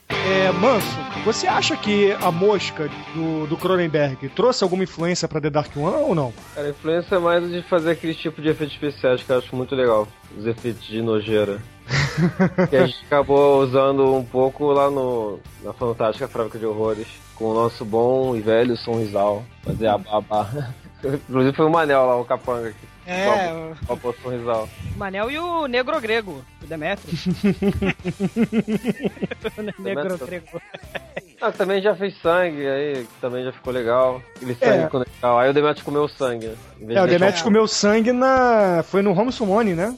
[0.10, 0.97] É, Manso,
[1.28, 5.98] você acha que a mosca do, do Cronenberg trouxe alguma influência pra The Dark One
[5.98, 6.34] ou não?
[6.56, 9.54] Cara, a influência é mais de fazer aquele tipo de efeitos especiais que eu acho
[9.54, 10.08] muito legal.
[10.38, 11.62] Os efeitos de nojeira.
[12.70, 17.08] que a gente acabou usando um pouco lá no na Fantástica Fábrica de Horrores.
[17.36, 19.44] Com o nosso bom e velho sorrisal.
[19.64, 20.50] Fazer a babá.
[21.04, 22.88] Inclusive foi o Manel lá, o capanga aqui.
[23.08, 24.68] É, o sorrisal.
[24.94, 27.08] O Manel e o Negro Grego, o Demetrio.
[29.78, 30.62] o Negro Grego.
[31.40, 34.22] Ah, também já fez sangue aí, que também já ficou legal.
[34.40, 34.84] Sangue É.
[34.86, 35.40] ficou legal.
[35.40, 36.48] Aí o Demetrio comeu o sangue.
[36.82, 38.84] Em vez É, o de deixar- Demetrius comeu sangue na.
[38.84, 39.96] Foi no Home Sumone, né?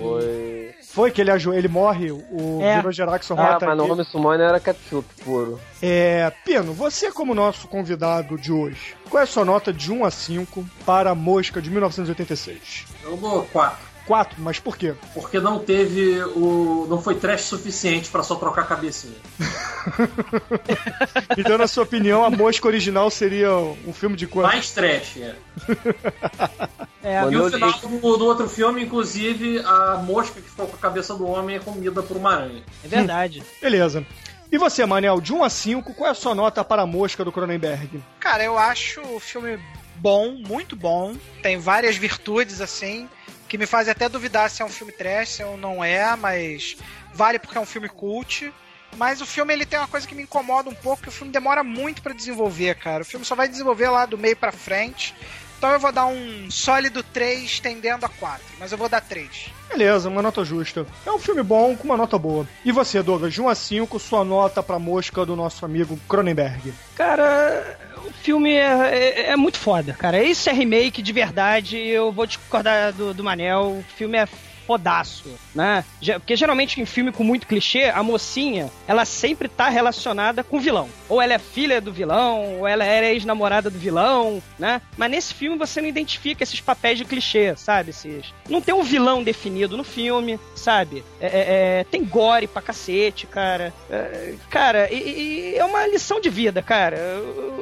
[0.00, 0.71] Foi.
[0.92, 2.76] Foi que ele, ajo- ele morre, o É.
[2.76, 3.92] Virogeraxon Ah, rota mas no aqui.
[3.92, 5.58] Home Summoner era ketchup puro.
[5.80, 10.04] É, Pino, você como nosso convidado de hoje, qual é a sua nota de 1
[10.04, 12.84] a 5 para a Mosca de 1986?
[13.02, 13.91] Eu dou 4.
[14.06, 14.94] 4, mas por quê?
[15.14, 16.86] Porque não teve o.
[16.88, 19.14] não foi trash suficiente pra só trocar a cabecinha.
[21.36, 24.46] Então, na sua opinião, a Mosca original seria um filme de quanto?
[24.46, 25.34] Mais trash, é.
[27.04, 30.78] É, E o final do, do outro filme, inclusive, a mosca que ficou com a
[30.78, 32.62] cabeça do homem é comida por uma aranha.
[32.84, 33.42] é verdade.
[33.60, 34.06] Beleza.
[34.52, 37.24] E você, Manel, de 1 a 5, qual é a sua nota para a Mosca
[37.24, 38.00] do Cronenberg?
[38.20, 39.58] Cara, eu acho o filme
[39.96, 41.16] bom, muito bom.
[41.42, 43.08] Tem várias virtudes, assim,
[43.52, 46.74] que me fazem até duvidar se é um filme trash, se não é, mas
[47.12, 48.50] vale porque é um filme cult.
[48.96, 51.30] Mas o filme ele tem uma coisa que me incomoda um pouco, que o filme
[51.30, 53.02] demora muito pra desenvolver, cara.
[53.02, 55.14] O filme só vai desenvolver lá do meio pra frente.
[55.62, 59.46] Então eu vou dar um sólido 3 tendendo a 4, mas eu vou dar 3.
[59.68, 60.84] Beleza, uma nota justa.
[61.06, 62.48] É um filme bom com uma nota boa.
[62.64, 65.96] E você, Douglas, de 1 a 5, sua nota para a Mosca do nosso amigo
[66.08, 66.74] Cronenberg?
[66.96, 70.20] Cara, o filme é, é- é muito foda, cara.
[70.20, 71.78] Isso é remake de verdade.
[71.78, 73.78] Eu vou discordar do, do Manel.
[73.78, 74.26] O filme é
[74.72, 75.84] fodaço, né?
[76.14, 80.60] Porque geralmente em filme com muito clichê, a mocinha, ela sempre tá relacionada com o
[80.60, 80.88] vilão.
[81.10, 84.80] Ou ela é filha do vilão, ou ela era ex-namorada do vilão, né?
[84.96, 87.90] Mas nesse filme você não identifica esses papéis de clichê, sabe?
[87.90, 88.32] Esses...
[88.48, 91.04] Não tem um vilão definido no filme, sabe?
[91.20, 93.74] É- é- é, tem gore pra cacete, cara.
[93.90, 96.96] É, cara, e, e é uma lição de vida, cara.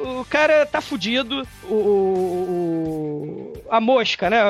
[0.05, 4.41] O, o cara tá fudido, o, o- a mosca, né?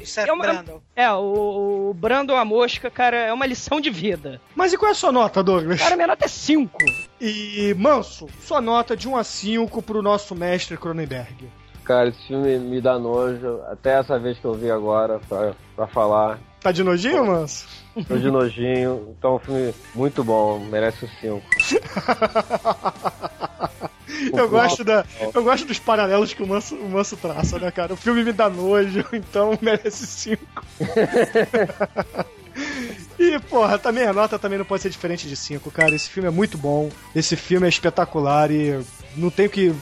[0.00, 0.80] Isso é, É uma- Brandon.
[0.94, 4.40] é, o, o Brandon a mosca, cara, é uma lição de vida.
[4.54, 5.80] Mas e qual é a sua nota, Douglas?
[5.80, 6.78] Cara, minha nota é 5.
[7.20, 11.48] E, Manso, sua nota de 1 a 5 pro nosso mestre Cronenberg.
[11.84, 13.60] Cara, esse filme me dá nojo.
[13.70, 16.38] Até essa vez que eu vi agora pra, pra falar.
[16.60, 17.66] Tá de nojinho, Manso?
[18.08, 19.14] Tô de nojinho.
[19.16, 20.58] Então, é um filme muito bom.
[20.58, 21.42] Merece o 5.
[24.32, 25.04] Eu gosto, da,
[25.34, 27.94] eu gosto dos paralelos que o Manso, o Manso traça, né, cara?
[27.94, 30.42] O filme me dá nojo, então merece 5.
[33.18, 35.94] E, porra, também a nota também não pode ser diferente de 5, cara.
[35.94, 38.78] Esse filme é muito bom, esse filme é espetacular e
[39.16, 39.74] não tem o que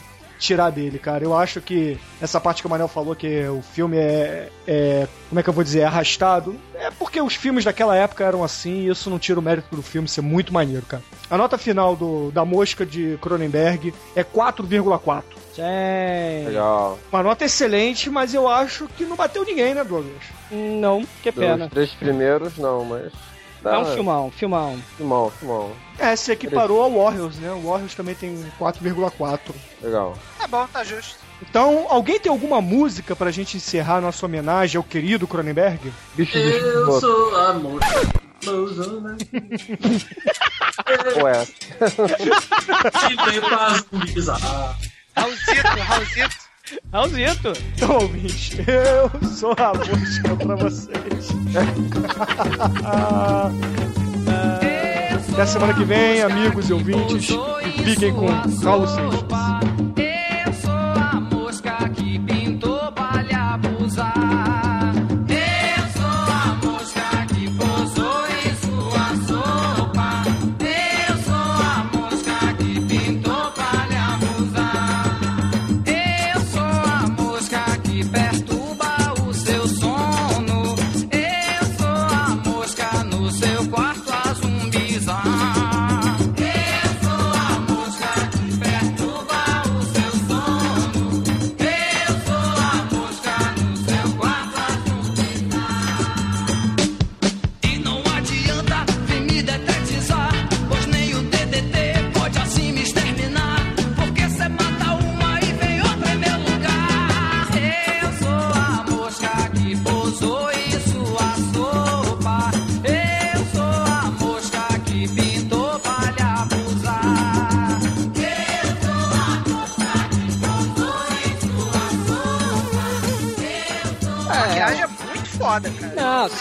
[0.45, 1.25] tirar dele, cara.
[1.25, 5.41] Eu acho que essa parte que o Manel falou que o filme é, é como
[5.41, 8.83] é que eu vou dizer, é arrastado, é porque os filmes daquela época eram assim
[8.83, 11.03] e isso não tira o mérito do filme ser muito maneiro, cara.
[11.31, 15.23] A nota final do, da Mosca de Cronenberg é 4,4.
[15.55, 16.47] Gente.
[16.47, 16.99] Legal.
[17.13, 20.23] Uma nota excelente, mas eu acho que não bateu ninguém, né, Douglas?
[20.51, 21.69] Não, que pena.
[21.69, 23.13] três primeiros, não, mas.
[23.65, 24.77] É um filmão, filmão.
[24.97, 25.73] Filmão, filmão.
[25.99, 27.51] É, se equiparou ao Warriors, né?
[27.53, 29.39] O Warriors também tem 4,4.
[29.83, 30.19] Legal.
[30.39, 31.17] Tá bom, tá justo.
[31.43, 35.93] Então, alguém tem alguma música pra gente encerrar nossa homenagem ao querido Cronenberg?
[36.15, 37.55] Bicho Eu sou a.
[38.45, 39.17] Mozona.
[41.23, 41.47] Ué.
[43.09, 44.77] Que veio pra zumbizar.
[45.17, 46.37] Raulzito, Raulzito.
[46.93, 47.53] Raulzito.
[47.75, 51.29] Então, ouvinte, eu sou a música pra vocês.
[55.35, 58.27] Até semana que vem, amigos e ouvintes, e fiquem com
[58.65, 59.74] Raul Seixas.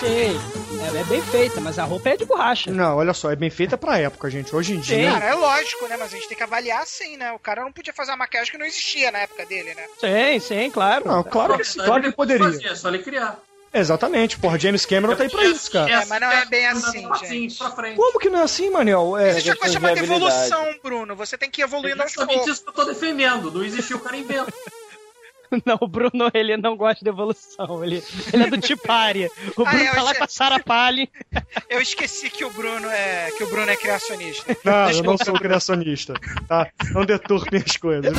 [0.04, 0.34] Cara.
[0.34, 0.98] Não, sim.
[0.98, 2.72] É, é bem feita, mas a roupa é de borracha.
[2.72, 4.54] Não, olha só, é bem feita pra época, gente.
[4.56, 5.12] Hoje em dia.
[5.12, 5.96] Cara, é lógico, né?
[5.98, 7.32] Mas a gente tem que avaliar assim, né?
[7.32, 9.86] O cara não podia fazer uma maquiagem que não existia na época dele, né?
[10.00, 11.08] Sim, sim, claro.
[11.08, 12.46] Não, claro que, claro que poderia.
[12.46, 13.40] Fazer, é só ele criar.
[13.76, 15.92] Exatamente, porra, James Cameron tá aí pra isso, cara.
[15.92, 17.58] É, mas não é bem assim, Assim, gente.
[17.58, 17.96] pra frente.
[17.96, 19.18] Como que não é assim, Manel?
[19.18, 21.16] É, Existe uma coisa chamada evolução, Bruno.
[21.16, 22.54] Você tem que ir É evoluindo aos justamente poucos.
[22.54, 23.52] isso que eu tô defendendo.
[23.52, 24.54] Não existiu o cara inventa.
[25.66, 27.84] Não, o Bruno, ele não gosta de evolução.
[27.84, 29.30] Ele, ele é do Tipária.
[29.56, 31.08] O Ah, Bruno eu tá lá com a Sarah Palin.
[31.70, 34.56] Eu esqueci que o Bruno é que o Bruno é criacionista.
[34.64, 36.14] Não, eu não sou criacionista,
[36.48, 36.68] tá?
[36.92, 38.14] Não deturpem as coisas.